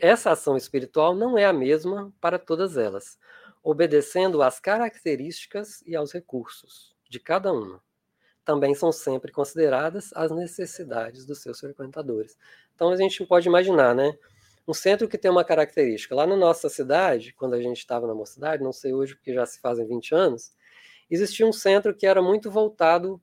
[0.00, 3.16] essa ação espiritual não é a mesma para todas elas,
[3.62, 7.80] obedecendo às características e aos recursos de cada uma
[8.44, 12.36] também são sempre consideradas as necessidades dos seus frequentadores.
[12.74, 14.18] Então a gente pode imaginar, né?
[14.70, 16.14] Um centro que tem uma característica.
[16.14, 19.44] Lá na nossa cidade, quando a gente estava na mocidade, não sei hoje porque já
[19.44, 20.52] se fazem 20 anos,
[21.10, 23.20] existia um centro que era muito voltado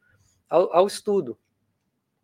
[0.49, 1.39] ao, ao estudo.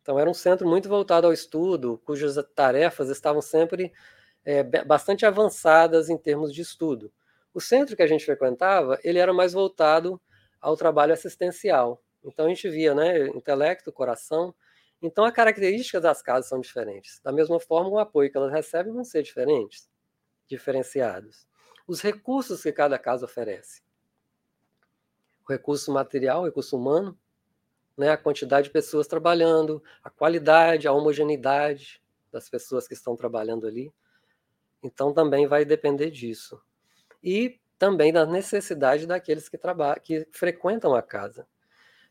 [0.02, 3.94] Então era um centro muito voltado ao estudo, cujas tarefas estavam sempre
[4.44, 7.10] é, bastante avançadas em termos de estudo.
[7.54, 10.20] O centro que a gente frequentava, ele era mais voltado
[10.60, 12.04] ao trabalho assistencial.
[12.26, 14.54] Então a gente via, né, intelecto, coração.
[15.04, 17.20] Então a característica das casas são diferentes.
[17.20, 19.90] Da mesma forma, o apoio que elas recebem vão ser diferentes,
[20.48, 21.46] diferenciados.
[21.86, 23.84] Os recursos que cada casa oferece.
[25.46, 27.20] O recurso material, o recurso humano,
[27.98, 33.68] né, a quantidade de pessoas trabalhando, a qualidade, a homogeneidade das pessoas que estão trabalhando
[33.68, 33.94] ali.
[34.82, 36.62] Então também vai depender disso.
[37.22, 41.46] E também da necessidade daqueles que trabalham, que frequentam a casa.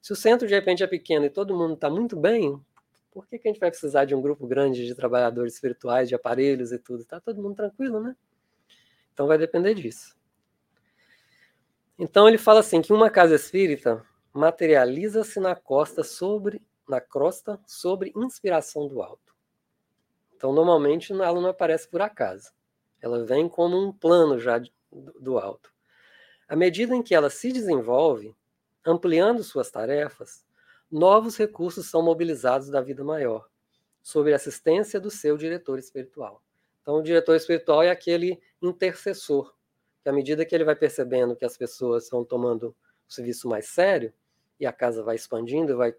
[0.02, 2.62] Se o centro de repente é pequeno e todo mundo está muito bem,
[3.12, 6.14] por que, que a gente vai precisar de um grupo grande de trabalhadores espirituais, de
[6.14, 7.02] aparelhos e tudo?
[7.02, 8.16] Está todo mundo tranquilo, né?
[9.12, 10.16] Então vai depender disso.
[11.98, 18.12] Então ele fala assim que uma casa espírita materializa-se na costa sobre na crosta sobre
[18.16, 19.34] inspiração do alto.
[20.34, 22.52] Então, normalmente ela não aparece por acaso.
[23.00, 25.72] Ela vem como um plano já do alto.
[26.48, 28.34] À medida em que ela se desenvolve,
[28.84, 30.44] ampliando suas tarefas,
[30.92, 33.48] novos recursos são mobilizados da vida maior,
[34.02, 36.42] sob a assistência do seu diretor espiritual.
[36.82, 39.54] Então, o diretor espiritual é aquele intercessor,
[40.02, 42.76] que à medida que ele vai percebendo que as pessoas estão tomando
[43.08, 44.12] o serviço mais sério,
[44.60, 45.94] e a casa vai expandindo e vai,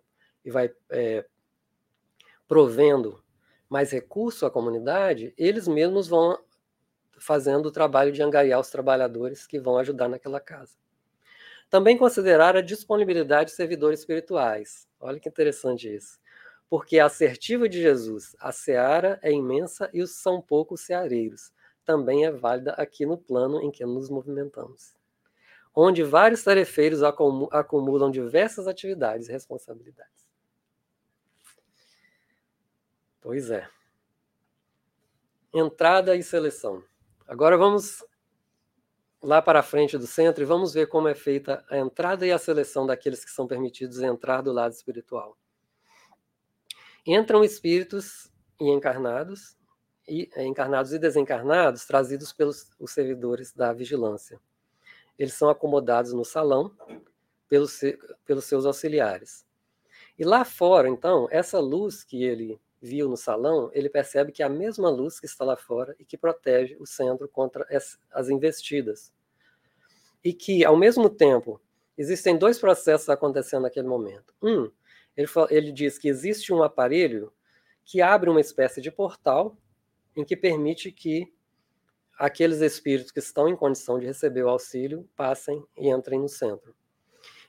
[0.45, 1.25] e vai é,
[2.47, 3.23] provendo
[3.69, 6.37] mais recurso à comunidade, eles mesmos vão
[7.17, 10.82] fazendo o trabalho de angariar os trabalhadores que vão ajudar naquela casa.
[11.73, 14.87] Também considerar a disponibilidade de servidores espirituais.
[14.99, 16.19] Olha que interessante isso.
[16.69, 21.51] Porque a assertiva de Jesus, a seara é imensa e os são poucos ceareiros,
[21.83, 24.93] também é válida aqui no plano em que nos movimentamos
[25.75, 30.27] onde vários tarefeiros acumulam diversas atividades e responsabilidades.
[33.19, 33.67] Pois é.
[35.51, 36.83] Entrada e seleção.
[37.27, 38.05] Agora vamos
[39.23, 42.31] lá para a frente do centro e vamos ver como é feita a entrada e
[42.31, 45.37] a seleção daqueles que são permitidos entrar do lado espiritual.
[47.05, 49.57] Entram espíritos e encarnados,
[50.07, 54.39] e encarnados e desencarnados, trazidos pelos os servidores da vigilância
[55.17, 56.75] eles são acomodados no salão
[57.47, 57.79] pelos,
[58.25, 59.45] pelos seus auxiliares.
[60.17, 64.45] E lá fora, então, essa luz que ele viu no salão, ele percebe que é
[64.45, 67.65] a mesma luz que está lá fora e que protege o centro contra
[68.11, 69.12] as investidas.
[70.23, 71.59] E que, ao mesmo tempo,
[71.97, 74.33] existem dois processos acontecendo naquele momento.
[74.41, 74.71] Um,
[75.15, 77.31] ele, ele diz que existe um aparelho
[77.85, 79.57] que abre uma espécie de portal
[80.15, 81.31] em que permite que
[82.17, 86.75] aqueles espíritos que estão em condição de receber o auxílio passem e entrem no centro.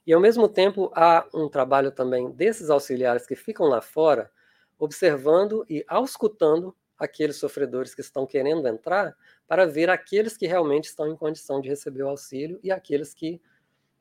[0.07, 4.31] E, ao mesmo tempo, há um trabalho também desses auxiliares que ficam lá fora,
[4.79, 11.09] observando e auscultando aqueles sofredores que estão querendo entrar, para ver aqueles que realmente estão
[11.09, 13.41] em condição de receber o auxílio e aqueles que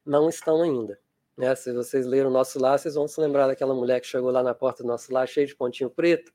[0.05, 0.99] não estão ainda.
[1.35, 1.53] Né?
[1.55, 4.43] Se vocês leram o nosso lar, vocês vão se lembrar daquela mulher que chegou lá
[4.43, 6.31] na porta do nosso lar, cheia de pontinho preto,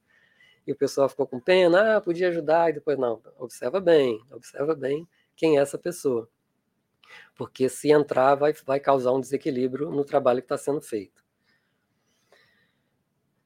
[0.66, 3.22] e o pessoal ficou com pena, ah, podia ajudar, e depois não.
[3.38, 6.28] Observa bem, observa bem quem é essa pessoa.
[7.34, 11.24] Porque se entrar, vai, vai causar um desequilíbrio no trabalho que está sendo feito.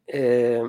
[0.08, 0.60] É...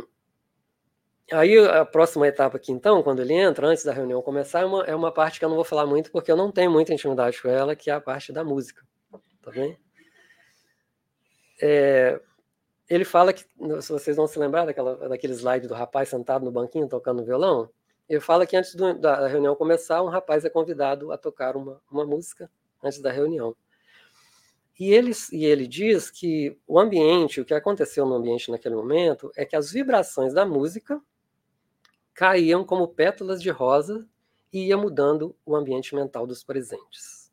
[1.33, 4.83] Aí a próxima etapa aqui, então, quando ele entra, antes da reunião começar, é uma,
[4.83, 7.41] é uma parte que eu não vou falar muito, porque eu não tenho muita intimidade
[7.41, 8.85] com ela, que é a parte da música.
[9.41, 9.75] Tá bem?
[11.59, 12.21] É,
[12.87, 13.43] ele fala que,
[13.81, 17.67] se vocês vão se lembrar daquela, daquele slide do rapaz sentado no banquinho tocando violão,
[18.07, 21.81] ele fala que antes do, da reunião começar, um rapaz é convidado a tocar uma,
[21.89, 22.49] uma música
[22.83, 23.55] antes da reunião.
[24.79, 29.31] E ele, e ele diz que o ambiente, o que aconteceu no ambiente naquele momento,
[29.35, 31.01] é que as vibrações da música
[32.13, 34.07] caíam como pétalas de rosa
[34.51, 37.31] e ia mudando o ambiente mental dos presentes.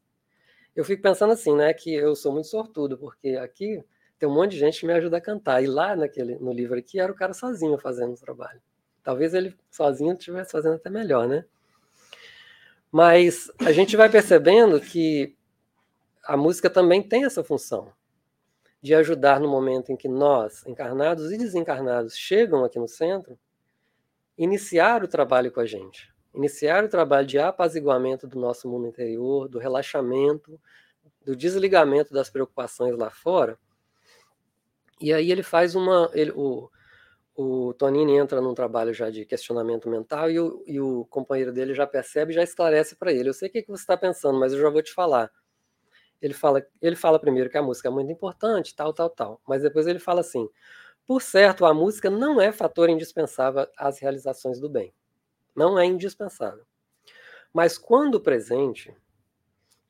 [0.74, 3.84] Eu fico pensando assim, né, que eu sou muito sortudo, porque aqui
[4.18, 5.62] tem um monte de gente que me ajuda a cantar.
[5.62, 8.60] E lá naquele, no livro aqui era o cara sozinho fazendo o trabalho.
[9.02, 11.44] Talvez ele sozinho estivesse fazendo até melhor, né?
[12.92, 15.36] Mas a gente vai percebendo que
[16.24, 17.92] a música também tem essa função
[18.82, 23.38] de ajudar no momento em que nós, encarnados e desencarnados, chegam aqui no centro,
[24.42, 29.48] iniciar o trabalho com a gente, iniciar o trabalho de apaziguamento do nosso mundo interior,
[29.48, 30.58] do relaxamento,
[31.22, 33.58] do desligamento das preocupações lá fora,
[34.98, 36.10] e aí ele faz uma.
[36.14, 36.70] Ele, o,
[37.34, 41.74] o Tonini entra num trabalho já de questionamento mental e o, e o companheiro dele
[41.74, 43.28] já percebe e já esclarece para ele.
[43.28, 45.30] Eu sei o que, que você está pensando, mas eu já vou te falar.
[46.20, 49.40] Ele fala, ele fala primeiro que a música é muito importante, tal, tal, tal.
[49.48, 50.48] Mas depois ele fala assim:
[51.10, 54.94] por certo, a música não é fator indispensável às realizações do bem.
[55.56, 56.64] Não é indispensável.
[57.52, 58.96] Mas quando presente,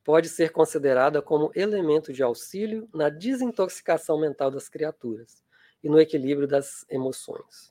[0.03, 5.45] pode ser considerada como elemento de auxílio na desintoxicação mental das criaturas
[5.85, 7.71] e no equilíbrio das emoções.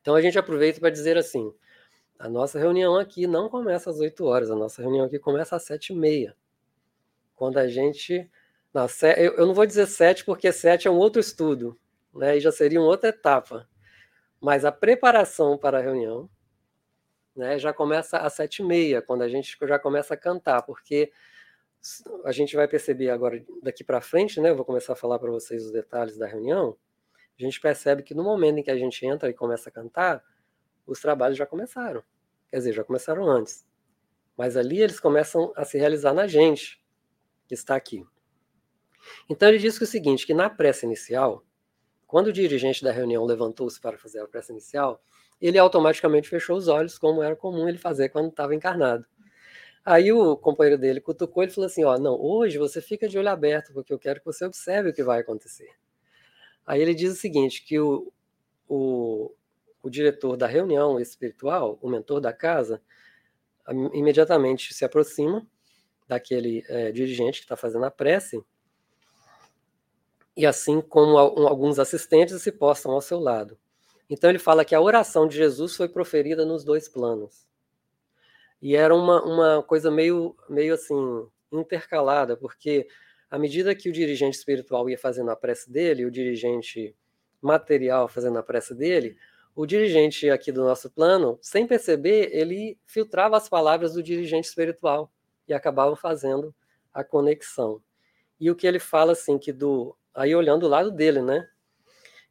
[0.00, 1.54] Então a gente aproveita para dizer assim:
[2.18, 5.62] a nossa reunião aqui não começa às 8 horas, a nossa reunião aqui começa às
[5.62, 6.36] 7 e meia.
[7.36, 8.28] Quando a gente.
[8.74, 11.78] Não, eu não vou dizer 7 porque 7 é um outro estudo,
[12.14, 12.36] né?
[12.36, 13.68] E já seria uma outra etapa.
[14.40, 16.28] Mas a preparação para a reunião
[17.34, 21.12] né, já começa às sete e meia, quando a gente já começa a cantar, porque
[22.24, 25.30] a gente vai perceber agora, daqui para frente, né, eu vou começar a falar para
[25.30, 26.76] vocês os detalhes da reunião,
[27.38, 30.22] a gente percebe que no momento em que a gente entra e começa a cantar,
[30.86, 32.02] os trabalhos já começaram.
[32.50, 33.66] Quer dizer, já começaram antes.
[34.36, 36.82] Mas ali eles começam a se realizar na gente,
[37.46, 38.04] que está aqui.
[39.28, 41.44] Então ele diz que o seguinte, que na prece inicial,
[42.12, 45.02] quando o dirigente da reunião levantou-se para fazer a prece inicial,
[45.40, 49.06] ele automaticamente fechou os olhos, como era comum ele fazer quando estava encarnado.
[49.82, 53.30] Aí o companheiro dele cutucou e falou assim: Ó, não, hoje você fica de olho
[53.30, 55.70] aberto, porque eu quero que você observe o que vai acontecer.
[56.66, 58.12] Aí ele diz o seguinte: que o,
[58.68, 59.32] o,
[59.82, 62.82] o diretor da reunião espiritual, o mentor da casa,
[63.94, 65.46] imediatamente se aproxima
[66.06, 68.44] daquele é, dirigente que está fazendo a prece,
[70.36, 73.58] e assim como alguns assistentes se postam ao seu lado.
[74.08, 77.46] Então ele fala que a oração de Jesus foi proferida nos dois planos.
[78.60, 82.86] E era uma, uma coisa meio, meio assim, intercalada, porque
[83.30, 86.94] à medida que o dirigente espiritual ia fazendo a prece dele, o dirigente
[87.40, 89.16] material fazendo a prece dele,
[89.54, 95.12] o dirigente aqui do nosso plano, sem perceber, ele filtrava as palavras do dirigente espiritual
[95.46, 96.54] e acabava fazendo
[96.92, 97.82] a conexão.
[98.38, 101.48] E o que ele fala assim que do aí olhando o lado dele, né?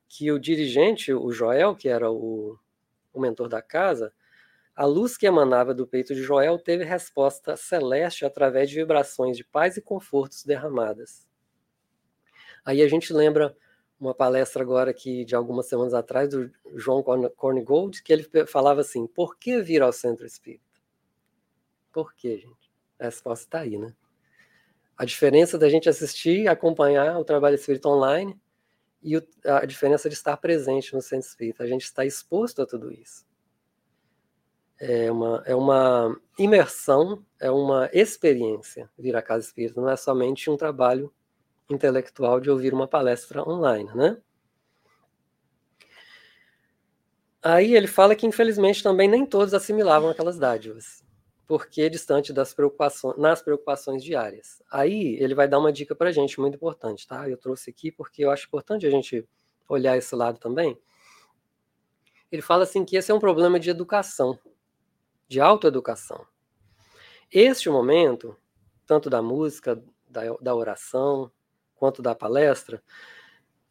[0.08, 2.58] Que o dirigente, o Joel, que era o,
[3.14, 4.14] o mentor da casa,
[4.76, 9.44] a luz que emanava do peito de Joel teve resposta celeste através de vibrações de
[9.44, 11.28] paz e confortos derramadas.
[12.64, 13.56] Aí a gente lembra
[14.00, 17.04] uma palestra agora que de algumas semanas atrás do João
[17.36, 20.64] Cornigold, que ele falava assim: por que vir ao centro espírita?
[21.92, 22.72] Por que, gente?
[23.00, 23.94] A resposta está aí, né?
[24.98, 28.40] A diferença da gente assistir, acompanhar o trabalho espírita online
[29.02, 29.16] e
[29.46, 31.64] a diferença de estar presente no centro espírita.
[31.64, 33.26] A gente está exposto a tudo isso.
[34.80, 40.50] É uma, é uma imersão, é uma experiência vir à casa espírita, não é somente
[40.50, 41.14] um trabalho
[41.70, 44.18] intelectual de ouvir uma palestra online, né?
[47.44, 51.04] Aí ele fala que infelizmente também nem todos assimilavam aquelas dádivas,
[51.52, 54.64] porque distante das preocupações, nas preocupações diárias.
[54.72, 57.28] Aí ele vai dar uma dica para a gente muito importante, tá?
[57.28, 59.28] Eu trouxe aqui porque eu acho importante a gente
[59.68, 60.80] olhar esse lado também.
[62.32, 64.40] Ele fala assim que esse é um problema de educação,
[65.28, 66.26] de autoeducação.
[67.30, 68.34] Este momento,
[68.88, 71.30] tanto da música, da, da oração,
[71.76, 72.82] quanto da palestra,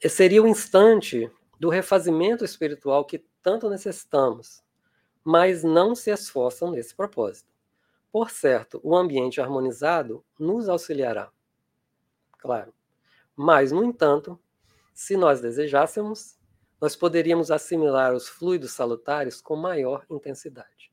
[0.06, 4.62] seria o instante do refazimento espiritual que tanto necessitamos,
[5.24, 7.48] mas não se esforçam nesse propósito.
[8.12, 11.30] Por certo, o ambiente harmonizado nos auxiliará.
[12.38, 12.74] Claro.
[13.36, 14.38] Mas, no entanto,
[14.92, 16.38] se nós desejássemos,
[16.80, 20.90] nós poderíamos assimilar os fluidos salutares com maior intensidade.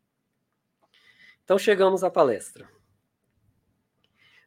[1.44, 2.70] Então chegamos à palestra.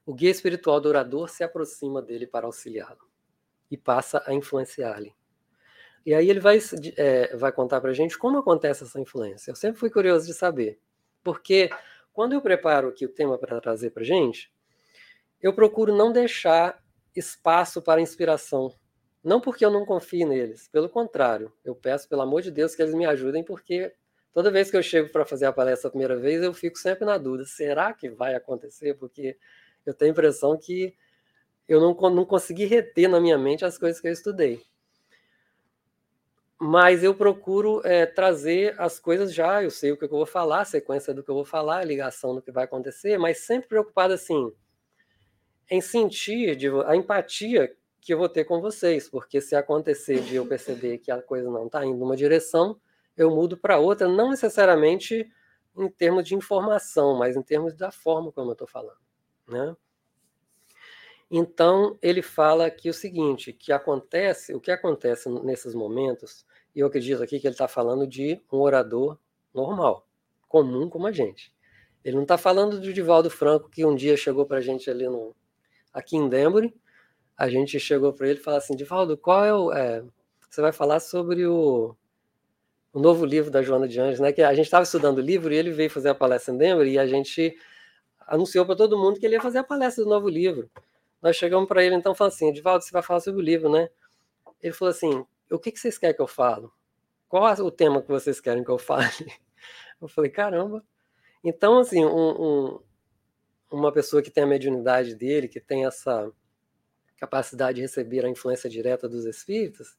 [0.05, 3.09] O guia espiritual do se aproxima dele para auxiliá-lo
[3.71, 5.15] e passa a influenciar-lhe.
[6.05, 6.59] E aí ele vai,
[6.97, 9.51] é, vai contar para a gente como acontece essa influência.
[9.51, 10.79] Eu sempre fui curioso de saber,
[11.23, 11.71] porque
[12.13, 14.53] quando eu preparo aqui o tema para trazer para gente,
[15.41, 16.83] eu procuro não deixar
[17.15, 18.73] espaço para inspiração.
[19.23, 22.81] Não porque eu não confio neles, pelo contrário, eu peço, pelo amor de Deus, que
[22.81, 23.93] eles me ajudem, porque
[24.33, 27.05] toda vez que eu chego para fazer a palestra a primeira vez, eu fico sempre
[27.05, 28.95] na dúvida: será que vai acontecer?
[28.95, 29.37] Porque
[29.85, 30.97] eu tenho a impressão que
[31.69, 34.63] eu não, não consegui reter na minha mente as coisas que eu estudei.
[36.61, 40.61] Mas eu procuro é, trazer as coisas já, eu sei o que eu vou falar,
[40.61, 43.69] a sequência do que eu vou falar, a ligação do que vai acontecer, mas sempre
[43.69, 44.53] preocupado assim
[45.71, 50.45] em sentir a empatia que eu vou ter com vocês, porque se acontecer de eu
[50.45, 52.79] perceber que a coisa não está indo numa direção,
[53.17, 55.31] eu mudo para outra, não necessariamente
[55.77, 58.99] em termos de informação, mas em termos da forma como eu estou falando.
[59.47, 59.77] Né?
[61.31, 66.45] Então, ele fala aqui o seguinte, que acontece, o que acontece nesses momentos,
[66.75, 69.19] eu acredito aqui que ele está falando de um orador
[69.53, 70.07] normal,
[70.49, 71.53] comum como a gente.
[72.05, 75.07] Ele não está falando de Divaldo Franco, que um dia chegou para a gente ali
[75.07, 75.35] no,
[75.93, 76.73] aqui em Denver,
[77.37, 79.73] a gente chegou para ele e falou assim, Divaldo, qual é o...
[79.73, 80.05] É,
[80.49, 81.95] você vai falar sobre o,
[82.93, 84.33] o novo livro da Joana de Anjos, né?
[84.33, 86.87] Que a gente estava estudando o livro e ele veio fazer a palestra em Denver
[86.87, 87.57] e a gente
[88.27, 90.71] anunciou para todo mundo que ele ia fazer a palestra do novo livro.
[91.23, 93.89] Nós chegamos para ele então falando assim, Edvaldo, você vai falar sobre o livro, né?
[94.63, 96.73] Ele falou assim, o que, que vocês querem que eu falo?
[97.29, 99.11] Qual é o tema que vocês querem que eu fale?
[100.01, 100.83] Eu falei, caramba.
[101.45, 102.81] Então, assim, um, um,
[103.71, 106.33] uma pessoa que tem a mediunidade dele, que tem essa
[107.19, 109.99] capacidade de receber a influência direta dos espíritos,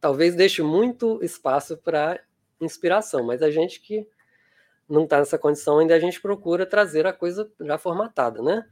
[0.00, 2.20] talvez deixe muito espaço para
[2.60, 4.08] inspiração, mas a gente que
[4.88, 8.68] não está nessa condição, ainda a gente procura trazer a coisa já formatada, né?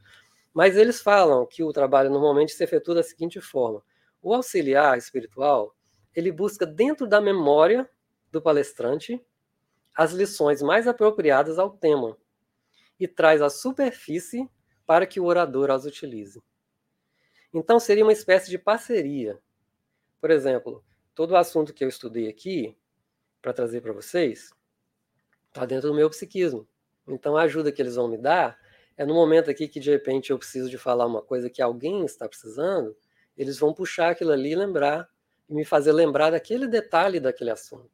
[0.53, 3.83] Mas eles falam que o trabalho normalmente se efetua da seguinte forma:
[4.23, 5.75] o auxiliar espiritual
[6.15, 7.89] ele busca dentro da memória
[8.31, 9.25] do palestrante
[9.95, 12.17] as lições mais apropriadas ao tema
[12.99, 14.49] e traz à superfície
[14.87, 16.43] para que o orador as utilize.
[17.53, 19.39] Então seria uma espécie de parceria.
[20.21, 20.85] Por exemplo,
[21.15, 22.77] todo o assunto que eu estudei aqui,
[23.41, 24.51] para trazer para vocês,
[25.49, 26.67] está dentro do meu psiquismo.
[27.07, 28.59] Então a ajuda que eles vão me dar
[28.97, 32.05] é no momento aqui que de repente eu preciso de falar uma coisa que alguém
[32.05, 32.97] está precisando,
[33.37, 35.09] eles vão puxar aquilo ali e lembrar,
[35.49, 37.91] e me fazer lembrar daquele detalhe daquele assunto.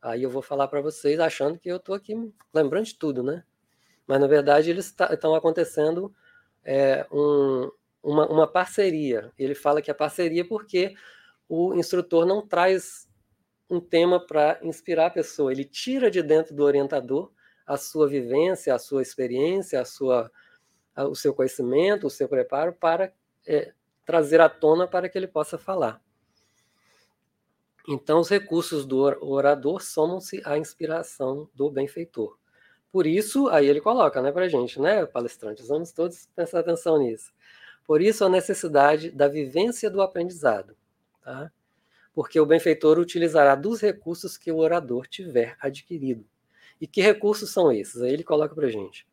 [0.00, 2.14] Aí eu vou falar para vocês achando que eu estou aqui
[2.52, 3.44] lembrando de tudo, né?
[4.06, 6.12] Mas na verdade eles estão acontecendo
[6.64, 7.70] é, um,
[8.02, 9.32] uma, uma parceria.
[9.38, 10.94] Ele fala que é parceria porque
[11.48, 13.08] o instrutor não traz
[13.70, 17.32] um tema para inspirar a pessoa, ele tira de dentro do orientador
[17.66, 20.30] a sua vivência, a sua experiência, a sua,
[20.94, 23.12] a, o seu conhecimento, o seu preparo para
[23.46, 23.72] é,
[24.04, 26.02] trazer à tona para que ele possa falar.
[27.88, 32.38] Então, os recursos do orador somam-se à inspiração do benfeitor.
[32.92, 37.32] Por isso, aí ele coloca, né, para gente, né, palestrantes, vamos todos prestar atenção nisso.
[37.84, 40.76] Por isso, a necessidade da vivência do aprendizado,
[41.22, 41.50] tá?
[42.14, 46.24] Porque o benfeitor utilizará dos recursos que o orador tiver adquirido.
[46.80, 48.02] E que recursos são esses?
[48.02, 49.06] Aí ele coloca para gente.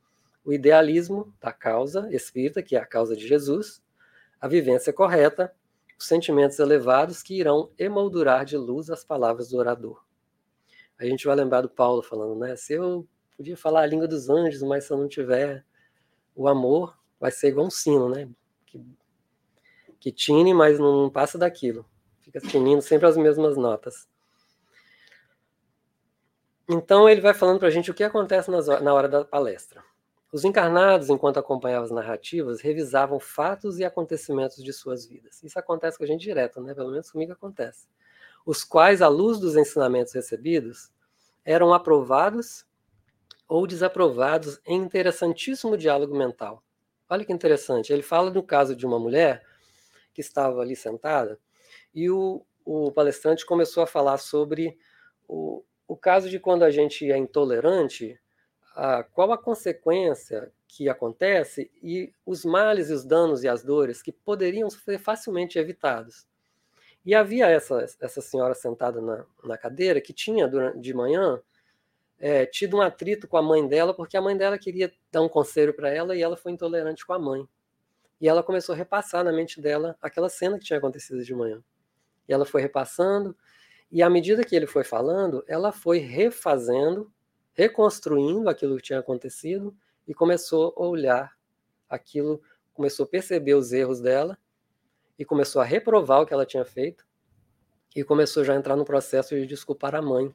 [0.43, 3.81] O idealismo da causa espírita, que é a causa de Jesus,
[4.39, 5.53] a vivência correta,
[5.99, 10.01] os sentimentos elevados que irão emoldurar de luz as palavras do orador.
[10.97, 12.55] A gente vai lembrar do Paulo falando, né?
[12.55, 15.65] Se eu podia falar a língua dos anjos, mas se eu não tiver
[16.33, 18.29] o amor, vai ser igual um sino, né?
[18.65, 18.81] Que,
[19.99, 21.85] que tine, mas não passa daquilo.
[22.21, 24.07] Fica tinindo sempre as mesmas notas.
[26.69, 29.83] Então ele vai falando para a gente o que acontece na hora da palestra.
[30.31, 35.41] Os encarnados, enquanto acompanhavam as narrativas, revisavam fatos e acontecimentos de suas vidas.
[35.43, 36.75] Isso acontece com a gente direto, né?
[36.75, 37.87] Pelo menos comigo acontece.
[38.45, 40.91] Os quais, à luz dos ensinamentos recebidos,
[41.43, 42.65] eram aprovados
[43.47, 46.63] ou desaprovados em interessantíssimo diálogo mental.
[47.09, 47.91] Olha que interessante.
[47.91, 49.43] Ele fala no caso de uma mulher
[50.13, 51.39] que estava ali sentada
[51.93, 54.77] e o, o palestrante começou a falar sobre
[55.27, 58.19] o, o caso de quando a gente é intolerante
[59.13, 64.11] qual a consequência que acontece e os males e os danos e as dores que
[64.11, 66.27] poderiam ser facilmente evitados.
[67.05, 71.41] E havia essa, essa senhora sentada na, na cadeira que tinha, durante, de manhã,
[72.19, 75.29] é, tido um atrito com a mãe dela, porque a mãe dela queria dar um
[75.29, 77.47] conselho para ela e ela foi intolerante com a mãe.
[78.21, 81.63] E ela começou a repassar na mente dela aquela cena que tinha acontecido de manhã.
[82.27, 83.35] E ela foi repassando,
[83.91, 87.11] e à medida que ele foi falando, ela foi refazendo
[87.59, 89.75] reconstruindo aquilo que tinha acontecido
[90.07, 91.37] e começou a olhar
[91.89, 92.41] aquilo,
[92.73, 94.37] começou a perceber os erros dela
[95.17, 97.05] e começou a reprovar o que ela tinha feito
[97.93, 100.33] e começou já a entrar no processo de desculpar a mãe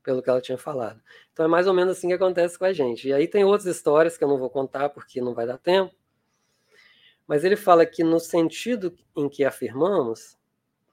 [0.00, 1.02] pelo que ela tinha falado.
[1.32, 3.08] Então é mais ou menos assim que acontece com a gente.
[3.08, 5.92] E aí tem outras histórias que eu não vou contar porque não vai dar tempo.
[7.26, 10.38] Mas ele fala que no sentido em que afirmamos,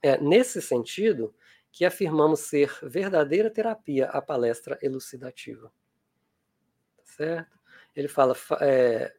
[0.01, 1.35] é nesse sentido,
[1.71, 5.71] que afirmamos ser verdadeira terapia a palestra elucidativa.
[6.97, 7.59] Tá certo?
[7.95, 9.13] Ele fala, é,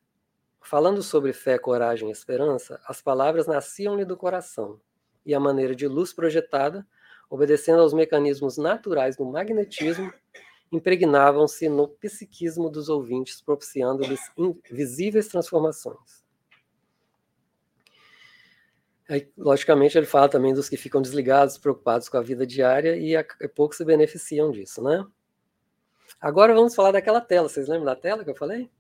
[0.61, 4.81] falando sobre fé, coragem e esperança, as palavras nasciam-lhe do coração,
[5.25, 6.87] e a maneira de luz projetada,
[7.31, 10.13] obedecendo aos mecanismos naturais do magnetismo,
[10.71, 16.22] impregnavam-se no psiquismo dos ouvintes, propiciando-lhes invisíveis transformações.
[19.09, 23.17] Aí, logicamente, ele fala também dos que ficam desligados, preocupados com a vida diária e
[23.17, 23.25] a,
[23.73, 25.05] se beneficiam disso, né?
[26.21, 27.49] Agora vamos falar daquela tela.
[27.49, 28.71] Vocês lembram da tela que eu falei?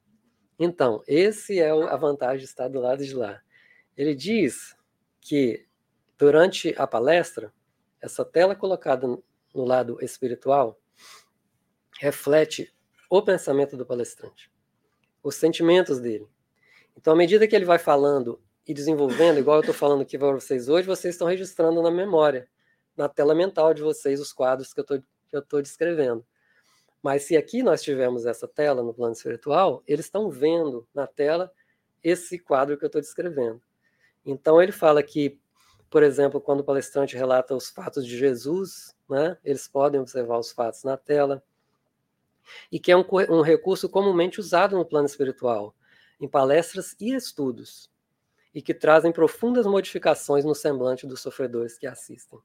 [0.59, 3.41] Então, esse é a vantagem de estar do lado de lá.
[3.97, 4.77] Ele diz
[5.20, 5.66] que
[6.16, 7.53] durante a palestra,
[8.01, 10.79] essa tela colocada no lado espiritual
[11.99, 12.73] reflete
[13.11, 14.51] o pensamento do palestrante,
[15.23, 16.29] os sentimentos dele.
[16.97, 20.33] Então, à medida que ele vai falando e desenvolvendo, igual eu estou falando aqui para
[20.33, 22.49] vocês hoje, vocês estão registrando na memória,
[22.97, 26.25] na tela mental de vocês, os quadros que eu estou descrevendo.
[27.03, 31.53] Mas se aqui nós tivermos essa tela no plano espiritual, eles estão vendo na tela
[32.03, 33.61] esse quadro que eu estou descrevendo.
[34.25, 35.41] Então ele fala que,
[35.91, 40.53] por exemplo, quando o palestrante relata os fatos de Jesus, né, eles podem observar os
[40.53, 41.43] fatos na tela,
[42.71, 45.75] e que é um, um recurso comumente usado no plano espiritual,
[46.21, 47.91] em palestras e estudos
[48.55, 52.38] e que trazem profundas modificações no semblante dos sofredores que assistem.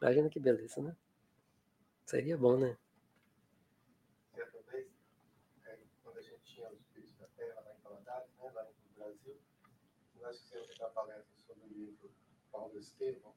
[0.00, 0.96] Imagina que beleza, né?
[2.04, 2.76] Seria bom, né?
[4.34, 4.86] Certa vez,
[5.66, 8.94] é, quando a gente tinha os Espíritos da Terra lá em Valadares, né, lá no
[8.94, 9.36] Brasil,
[10.20, 12.10] nós fizemos uma palestra sobre o livro
[12.52, 13.34] Paulo Estevam,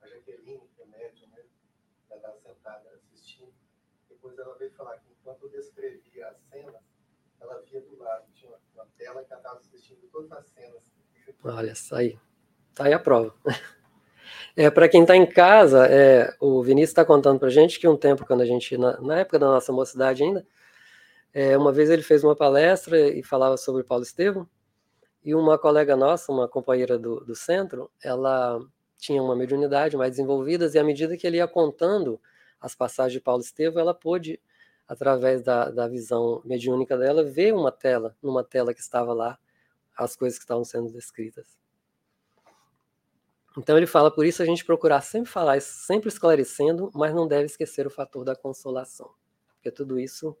[0.00, 1.44] a Jaqueline, que é médium, né,
[2.08, 3.52] ela estava sentada assistindo,
[4.08, 6.82] depois ela veio falar que enquanto eu descrevia as cenas,
[7.40, 10.99] ela via do lado, tinha uma, uma tela que ela estava assistindo todas as cenas
[11.44, 12.18] Olha, isso aí.
[12.74, 13.34] Tá aí a prova.
[14.56, 17.96] É, para quem está em casa, é, o Vinícius está contando para gente que um
[17.96, 20.44] tempo, quando a gente, na, na época da nossa mocidade ainda,
[21.32, 24.48] é, uma vez ele fez uma palestra e falava sobre Paulo Estevam,
[25.24, 28.60] e uma colega nossa, uma companheira do, do centro, ela
[28.98, 32.20] tinha uma mediunidade mais desenvolvida, e à medida que ele ia contando
[32.60, 34.40] as passagens de Paulo Estevam, ela pôde,
[34.86, 39.38] através da, da visão mediúnica dela, ver uma tela, numa tela que estava lá,
[40.04, 41.58] as coisas que estavam sendo descritas.
[43.58, 47.46] Então ele fala, por isso a gente procurar sempre falar, sempre esclarecendo, mas não deve
[47.46, 49.10] esquecer o fator da consolação,
[49.54, 50.36] porque tudo isso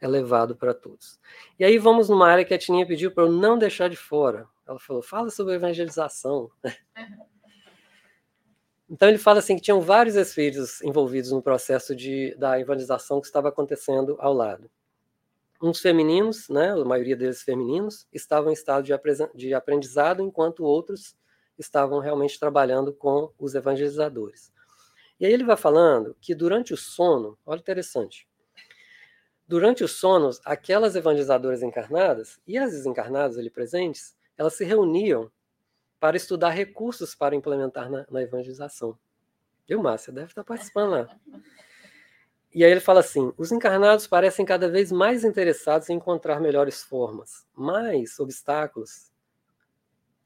[0.00, 1.20] é levado para todos.
[1.58, 4.48] E aí vamos numa área que a Tininha pediu para eu não deixar de fora.
[4.66, 6.50] Ela falou, fala sobre evangelização.
[8.88, 13.26] Então ele fala assim que tinham vários espíritos envolvidos no processo de, da evangelização que
[13.26, 14.70] estava acontecendo ao lado.
[15.62, 18.92] Uns femininos, né, a maioria deles femininos, estavam em estado de,
[19.34, 21.16] de aprendizado, enquanto outros
[21.58, 24.52] estavam realmente trabalhando com os evangelizadores.
[25.18, 28.28] E aí ele vai falando que durante o sono, olha interessante,
[29.48, 35.30] durante os sonos, aquelas evangelizadoras encarnadas e as desencarnadas ali presentes, elas se reuniam
[35.98, 38.98] para estudar recursos para implementar na, na evangelização.
[39.66, 40.12] Viu, Márcia?
[40.12, 41.08] Deve estar participando lá.
[42.56, 46.82] E aí ele fala assim: os encarnados parecem cada vez mais interessados em encontrar melhores
[46.82, 49.12] formas, mais obstáculos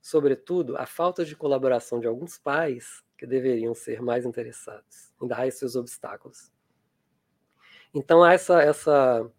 [0.01, 5.47] sobretudo, a falta de colaboração de alguns pais que deveriam ser mais interessados em dar
[5.47, 6.51] esses obstáculos.
[7.95, 9.31] Então há essa, essa,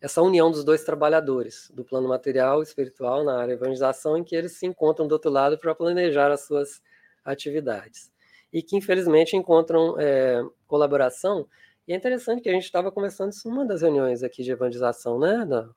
[0.00, 4.34] essa união dos dois trabalhadores, do plano material e espiritual na área evangelização, em que
[4.34, 6.82] eles se encontram do outro lado para planejar as suas
[7.24, 8.10] atividades.
[8.52, 11.46] E que, infelizmente, encontram é, colaboração.
[11.90, 15.18] E é interessante que a gente estava conversando isso numa das reuniões aqui de evangelização,
[15.18, 15.44] né?
[15.44, 15.68] Na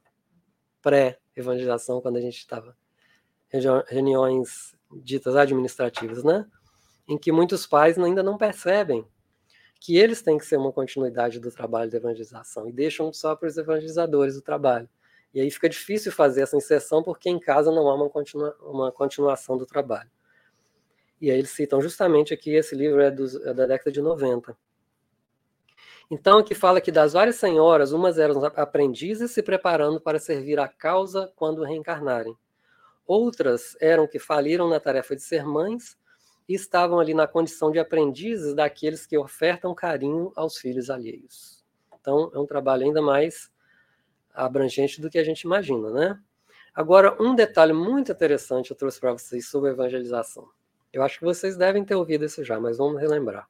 [0.79, 2.77] pré-evangelização, quando a gente estava
[3.87, 6.45] reuniões ditas administrativas, né?
[7.07, 9.03] Em que muitos pais ainda não percebem
[9.79, 13.47] que eles têm que ser uma continuidade do trabalho de evangelização e deixam só para
[13.47, 14.87] os evangelizadores o trabalho.
[15.33, 18.91] E aí fica difícil fazer essa inserção porque em casa não há uma, continua, uma
[18.91, 20.11] continuação do trabalho.
[21.19, 24.55] E aí eles citam justamente aqui, esse livro é, dos, é da década de 90.
[26.13, 30.67] Então, aqui fala que das várias senhoras, umas eram aprendizes se preparando para servir a
[30.67, 32.37] causa quando reencarnarem.
[33.03, 35.97] Outras eram que faliram na tarefa de ser mães
[36.47, 41.65] e estavam ali na condição de aprendizes daqueles que ofertam carinho aos filhos alheios.
[41.99, 43.51] Então, é um trabalho ainda mais
[44.35, 46.19] abrangente do que a gente imagina, né?
[46.75, 50.47] Agora, um detalhe muito interessante eu trouxe para vocês sobre evangelização.
[50.93, 53.49] Eu acho que vocês devem ter ouvido isso já, mas vamos relembrar.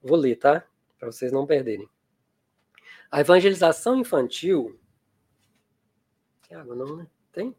[0.00, 0.64] Vou ler, tá?
[0.98, 1.88] Para vocês não perderem.
[3.10, 4.78] A evangelização infantil.
[6.46, 7.06] Tem água não, né?
[7.32, 7.56] Tem?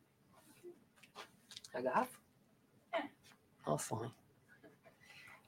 [1.74, 2.20] A garrafa?
[2.94, 3.04] É.
[3.66, 4.14] Nossa, mãe.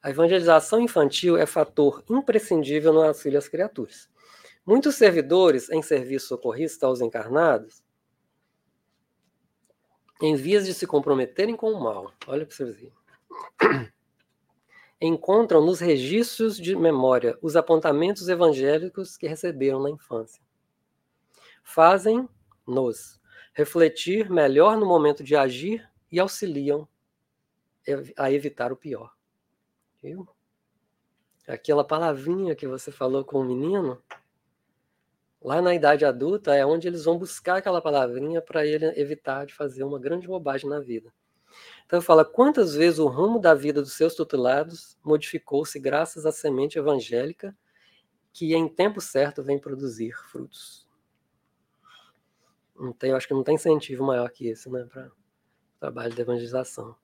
[0.02, 4.10] A evangelização infantil é fator imprescindível no auxílio às criaturas.
[4.66, 7.84] Muitos servidores em serviço socorrista aos encarnados,
[10.22, 12.94] em vias de se comprometerem com o mal, olha para vocês verem,
[15.02, 20.44] encontram nos registros de memória os apontamentos evangélicos que receberam na infância.
[21.64, 23.20] Fazem-nos
[23.54, 26.88] refletir melhor no momento de agir e auxiliam
[28.16, 29.12] a evitar o pior.
[30.04, 30.28] Viu?
[31.48, 34.02] Aquela palavrinha que você falou com o menino,
[35.42, 39.54] lá na idade adulta é onde eles vão buscar aquela palavrinha para ele evitar de
[39.56, 41.12] fazer uma grande bobagem na vida.
[41.92, 46.80] Então fala quantas vezes o rumo da vida dos seus tutelados modificou-se graças à semente
[46.80, 47.54] evangélica
[48.32, 50.88] que em tempo certo vem produzir frutos.
[52.80, 55.12] Não tem, eu acho que não tem incentivo maior que esse, né, para
[55.82, 56.96] trabalho de evangelização.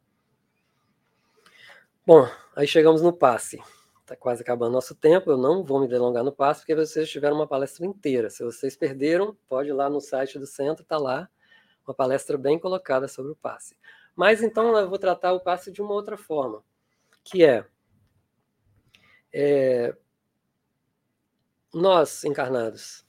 [2.06, 2.26] Bom,
[2.56, 3.62] aí chegamos no passe.
[4.00, 5.30] Está quase acabando nosso tempo.
[5.30, 8.30] Eu não vou me delongar no passe, porque vocês tiveram uma palestra inteira.
[8.30, 11.30] Se vocês perderam, pode ir lá no site do centro, está lá
[11.86, 13.76] uma palestra bem colocada sobre o passe.
[14.18, 16.62] Mas então eu vou tratar o passe de uma outra forma,
[17.24, 17.66] que é,
[19.32, 19.96] é
[21.74, 23.06] nós encarnados,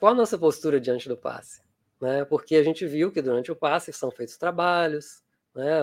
[0.00, 1.64] qual a nossa postura diante do passe?
[2.04, 2.24] né?
[2.24, 5.22] porque a gente viu que durante o passe são feitos trabalhos,
[5.54, 5.80] né?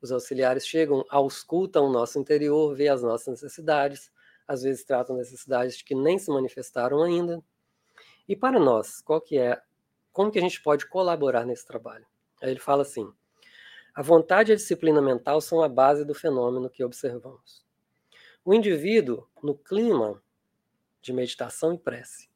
[0.00, 4.10] os auxiliares chegam, auscultam o nosso interior, vê as nossas necessidades,
[4.46, 7.40] às vezes tratam necessidades que nem se manifestaram ainda.
[8.28, 9.62] E para nós, qual que é,
[10.12, 12.06] como que a gente pode colaborar nesse trabalho?
[12.42, 13.08] Aí ele fala assim:
[13.94, 17.64] a vontade e a disciplina mental são a base do fenômeno que observamos.
[18.44, 20.22] O indivíduo, no clima
[21.00, 22.28] de meditação e prece,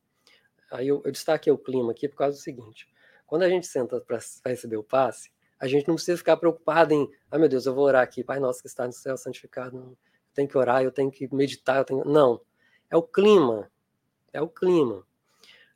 [0.70, 2.88] aí eu, eu destaquei o clima aqui por causa do seguinte:
[3.26, 7.10] quando a gente senta para receber o passe, A gente não precisa ficar preocupado em,
[7.30, 9.78] ah, meu Deus, eu vou orar aqui, Pai nosso que está no céu, santificado.
[9.78, 9.96] Eu
[10.34, 12.04] tenho que orar, eu tenho que meditar, eu tenho...
[12.04, 12.40] Não.
[12.90, 13.70] É o clima.
[14.32, 15.06] É o clima.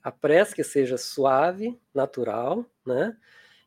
[0.02, 3.16] A prece que seja suave, natural, né?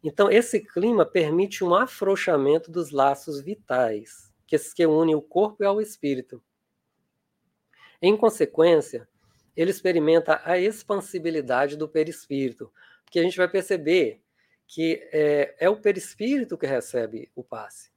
[0.04, 5.80] Então, esse clima permite um afrouxamento dos laços vitais, que, que unem o corpo ao
[5.80, 6.44] espírito.
[8.02, 9.08] Em consequência,
[9.56, 12.70] ele experimenta a expansibilidade do perispírito,
[13.06, 14.22] porque a gente vai perceber
[14.68, 17.92] que é, é o perispírito que recebe o passe.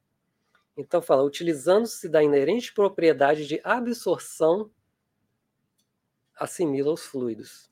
[0.77, 4.71] Então, fala, utilizando-se da inerente propriedade de absorção,
[6.39, 7.69] assimila os fluidos,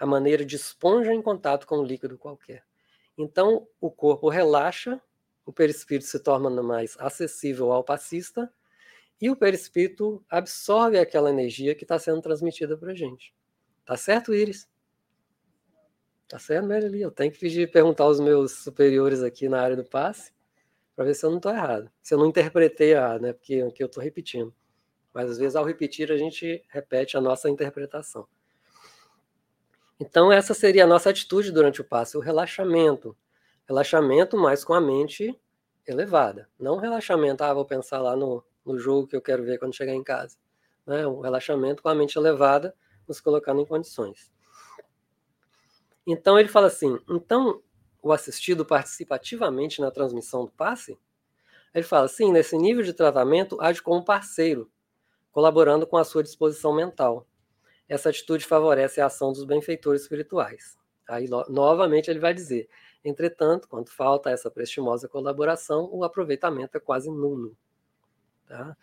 [0.00, 2.64] a maneira de esponja em contato com um líquido qualquer.
[3.22, 5.00] Então, o corpo relaxa,
[5.44, 8.52] o perispírito se torna mais acessível ao passista,
[9.20, 13.34] e o perispírito absorve aquela energia que está sendo transmitida para a gente.
[13.84, 14.66] Tá certo, Iris?
[16.26, 17.02] Tá certo, Merili?
[17.02, 20.32] Eu tenho que pedir, perguntar aos meus superiores aqui na área do passe,
[20.96, 21.90] para ver se eu não estou errado.
[22.00, 23.32] Se eu não interpretei errado, né?
[23.32, 24.54] Porque aqui eu estou repetindo.
[25.12, 28.26] Mas às vezes, ao repetir, a gente repete a nossa interpretação.
[30.00, 33.14] Então, essa seria a nossa atitude durante o passe, o relaxamento.
[33.68, 35.38] Relaxamento, mas com a mente
[35.86, 36.48] elevada.
[36.58, 39.92] Não relaxamento, ah, vou pensar lá no, no jogo que eu quero ver quando chegar
[39.92, 40.38] em casa.
[40.86, 41.06] Né?
[41.06, 42.74] Um relaxamento com a mente elevada,
[43.06, 44.32] nos colocando em condições.
[46.06, 47.62] Então ele fala assim: então
[48.02, 50.98] o assistido participa ativamente na transmissão do passe?
[51.74, 54.70] Ele fala: sim, nesse nível de tratamento, age como parceiro,
[55.30, 57.26] colaborando com a sua disposição mental.
[57.90, 60.78] Essa atitude favorece a ação dos benfeitores espirituais.
[61.08, 62.68] Aí, novamente, ele vai dizer:
[63.04, 67.56] entretanto, quando falta essa prestimosa colaboração, o aproveitamento é quase nulo.
[68.46, 68.76] Tá?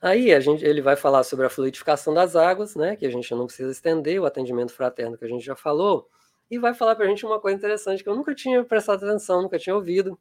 [0.00, 3.32] Aí a gente, ele vai falar sobre a fluidificação das águas, né, que a gente
[3.34, 6.08] não precisa estender, o atendimento fraterno que a gente já falou,
[6.48, 9.42] e vai falar para a gente uma coisa interessante que eu nunca tinha prestado atenção,
[9.42, 10.16] nunca tinha ouvido,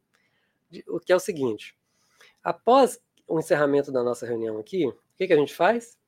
[0.87, 1.77] o que é o seguinte:
[2.43, 6.00] após o encerramento da nossa reunião aqui, o que, que a gente faz?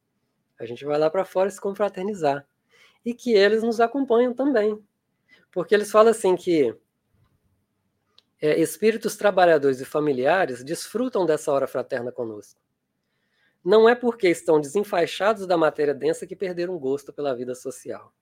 [0.64, 2.48] A gente vai lá para fora se confraternizar.
[3.06, 4.82] E que eles nos acompanham também.
[5.52, 6.76] Porque eles falam assim que
[8.42, 12.60] é, espíritos trabalhadores e familiares desfrutam dessa hora fraterna conosco.
[13.64, 18.14] Não é porque estão desenfaixados da matéria densa que perderam gosto pela vida social.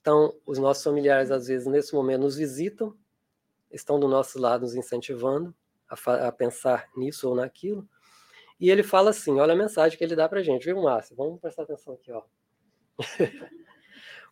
[0.00, 2.96] Então, os nossos familiares, às vezes, nesse momento, nos visitam,
[3.70, 5.54] estão do nosso lado, nos incentivando
[5.88, 7.88] a, a pensar nisso ou naquilo.
[8.58, 11.16] E ele fala assim: olha a mensagem que ele dá para gente, viu, Márcio?
[11.16, 12.22] Vamos prestar atenção aqui, ó.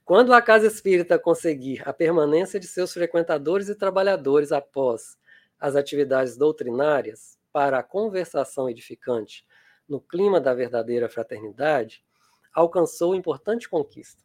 [0.05, 5.17] Quando a casa espírita conseguir a permanência de seus frequentadores e trabalhadores após
[5.59, 9.47] as atividades doutrinárias para a conversação edificante
[9.89, 12.05] no clima da verdadeira fraternidade,
[12.53, 14.23] alcançou importante conquista.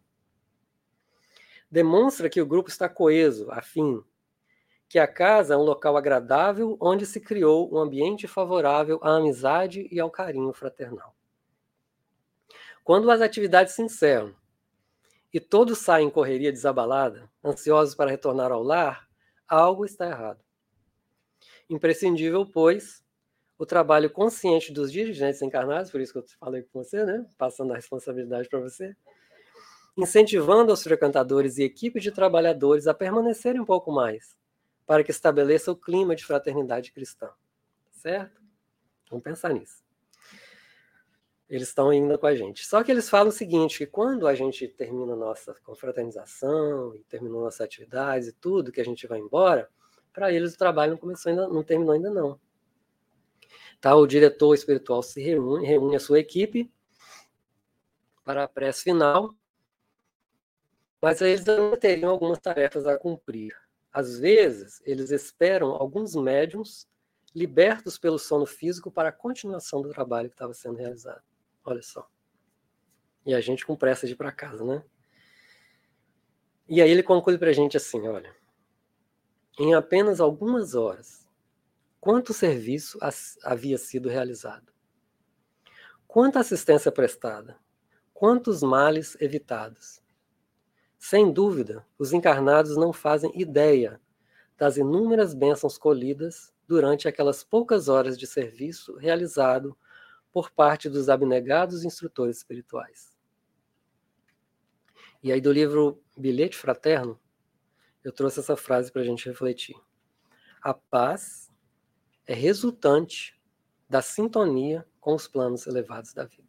[1.70, 4.04] Demonstra que o grupo está coeso, afim,
[4.90, 9.88] que a casa é um local agradável onde se criou um ambiente favorável à amizade
[9.92, 11.14] e ao carinho fraternal.
[12.84, 14.34] Quando as atividades se encerram
[15.34, 19.10] e todos saem em correria desabalada, ansiosos para retornar ao lar,
[19.48, 20.40] algo está errado.
[21.70, 23.04] Imprescindível, pois,
[23.58, 27.26] o trabalho consciente dos dirigentes encarnados, por isso que eu falei com você, né?
[27.38, 28.96] passando a responsabilidade para você,
[29.98, 34.38] incentivando os frequentadores e equipe de trabalhadores a permanecerem um pouco mais,
[34.88, 37.30] para que estabeleça o clima de fraternidade cristã.
[37.92, 38.42] Certo?
[39.10, 39.86] Vamos pensar nisso
[41.50, 42.66] eles estão ainda com a gente.
[42.66, 47.62] Só que eles falam o seguinte, que quando a gente termina nossa confraternização, terminou nossas
[47.62, 49.70] atividades e tudo, que a gente vai embora,
[50.12, 52.40] para eles o trabalho não começou ainda, não terminou ainda não.
[53.80, 56.72] Tá, o diretor espiritual se reúne, reúne a sua equipe
[58.26, 59.34] para a prece final,
[61.02, 63.56] mas eles ainda teriam algumas tarefas a cumprir.
[63.98, 66.88] Às vezes, eles esperam alguns médiums
[67.34, 71.24] libertos pelo sono físico para a continuação do trabalho que estava sendo realizado.
[71.66, 72.08] Olha só.
[73.26, 74.84] E a gente com pressa de ir para casa, né?
[76.70, 78.36] E aí ele conclui para a gente assim: olha,
[79.58, 81.28] em apenas algumas horas,
[82.00, 83.00] quanto serviço
[83.44, 84.72] havia sido realizado?
[86.08, 87.58] Quanta assistência prestada?
[88.14, 90.04] Quantos males evitados?
[90.98, 94.02] Sem dúvida, os encarnados não fazem ideia
[94.58, 99.78] das inúmeras bênçãos colhidas durante aquelas poucas horas de serviço realizado
[100.34, 103.16] por parte dos abnegados instrutores espirituais.
[105.24, 107.20] E aí, do livro Bilhete Fraterno,
[108.04, 109.76] eu trouxe essa frase para a gente refletir.
[110.62, 111.52] A paz
[112.26, 113.40] é resultante
[113.90, 116.47] da sintonia com os planos elevados da vida.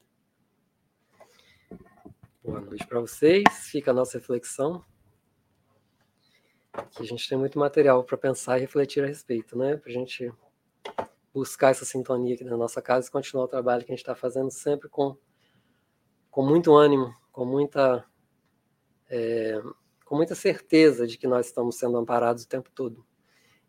[2.48, 3.44] Boa noite para vocês.
[3.70, 4.82] Fica a nossa reflexão.
[6.92, 9.76] que a gente tem muito material para pensar e refletir a respeito, né?
[9.76, 10.32] Para a gente
[11.30, 14.14] buscar essa sintonia aqui na nossa casa e continuar o trabalho que a gente está
[14.14, 15.14] fazendo sempre com,
[16.30, 18.02] com muito ânimo, com muita,
[19.10, 19.60] é,
[20.06, 23.04] com muita certeza de que nós estamos sendo amparados o tempo todo.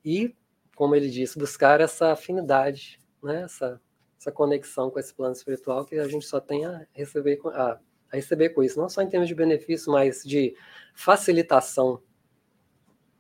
[0.06, 0.34] E,
[0.74, 3.42] como ele disse, buscar essa afinidade, né?
[3.42, 3.82] essa,
[4.18, 7.78] essa conexão com esse plano espiritual que a gente só tem a receber, a,
[8.12, 10.56] a receber com isso, não só em termos de benefício, mas de
[10.94, 12.02] facilitação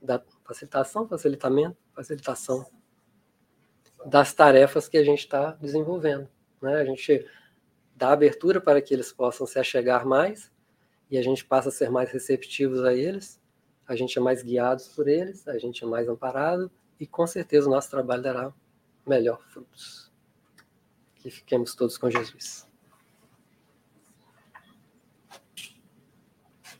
[0.02, 2.66] da facilitação, facilitamento, facilitação
[4.06, 6.28] das tarefas que a gente está desenvolvendo.
[6.62, 6.76] Né?
[6.76, 7.26] A gente
[7.96, 10.52] dá abertura para que eles possam se achegar mais
[11.12, 13.42] e a gente passa a ser mais receptivos a eles,
[13.88, 17.68] a gente é mais guiados por eles, a gente é mais amparado e com certeza
[17.68, 18.54] o nosso trabalho dará
[19.06, 20.12] melhor frutos.
[21.16, 22.69] Que fiquemos todos com Jesus.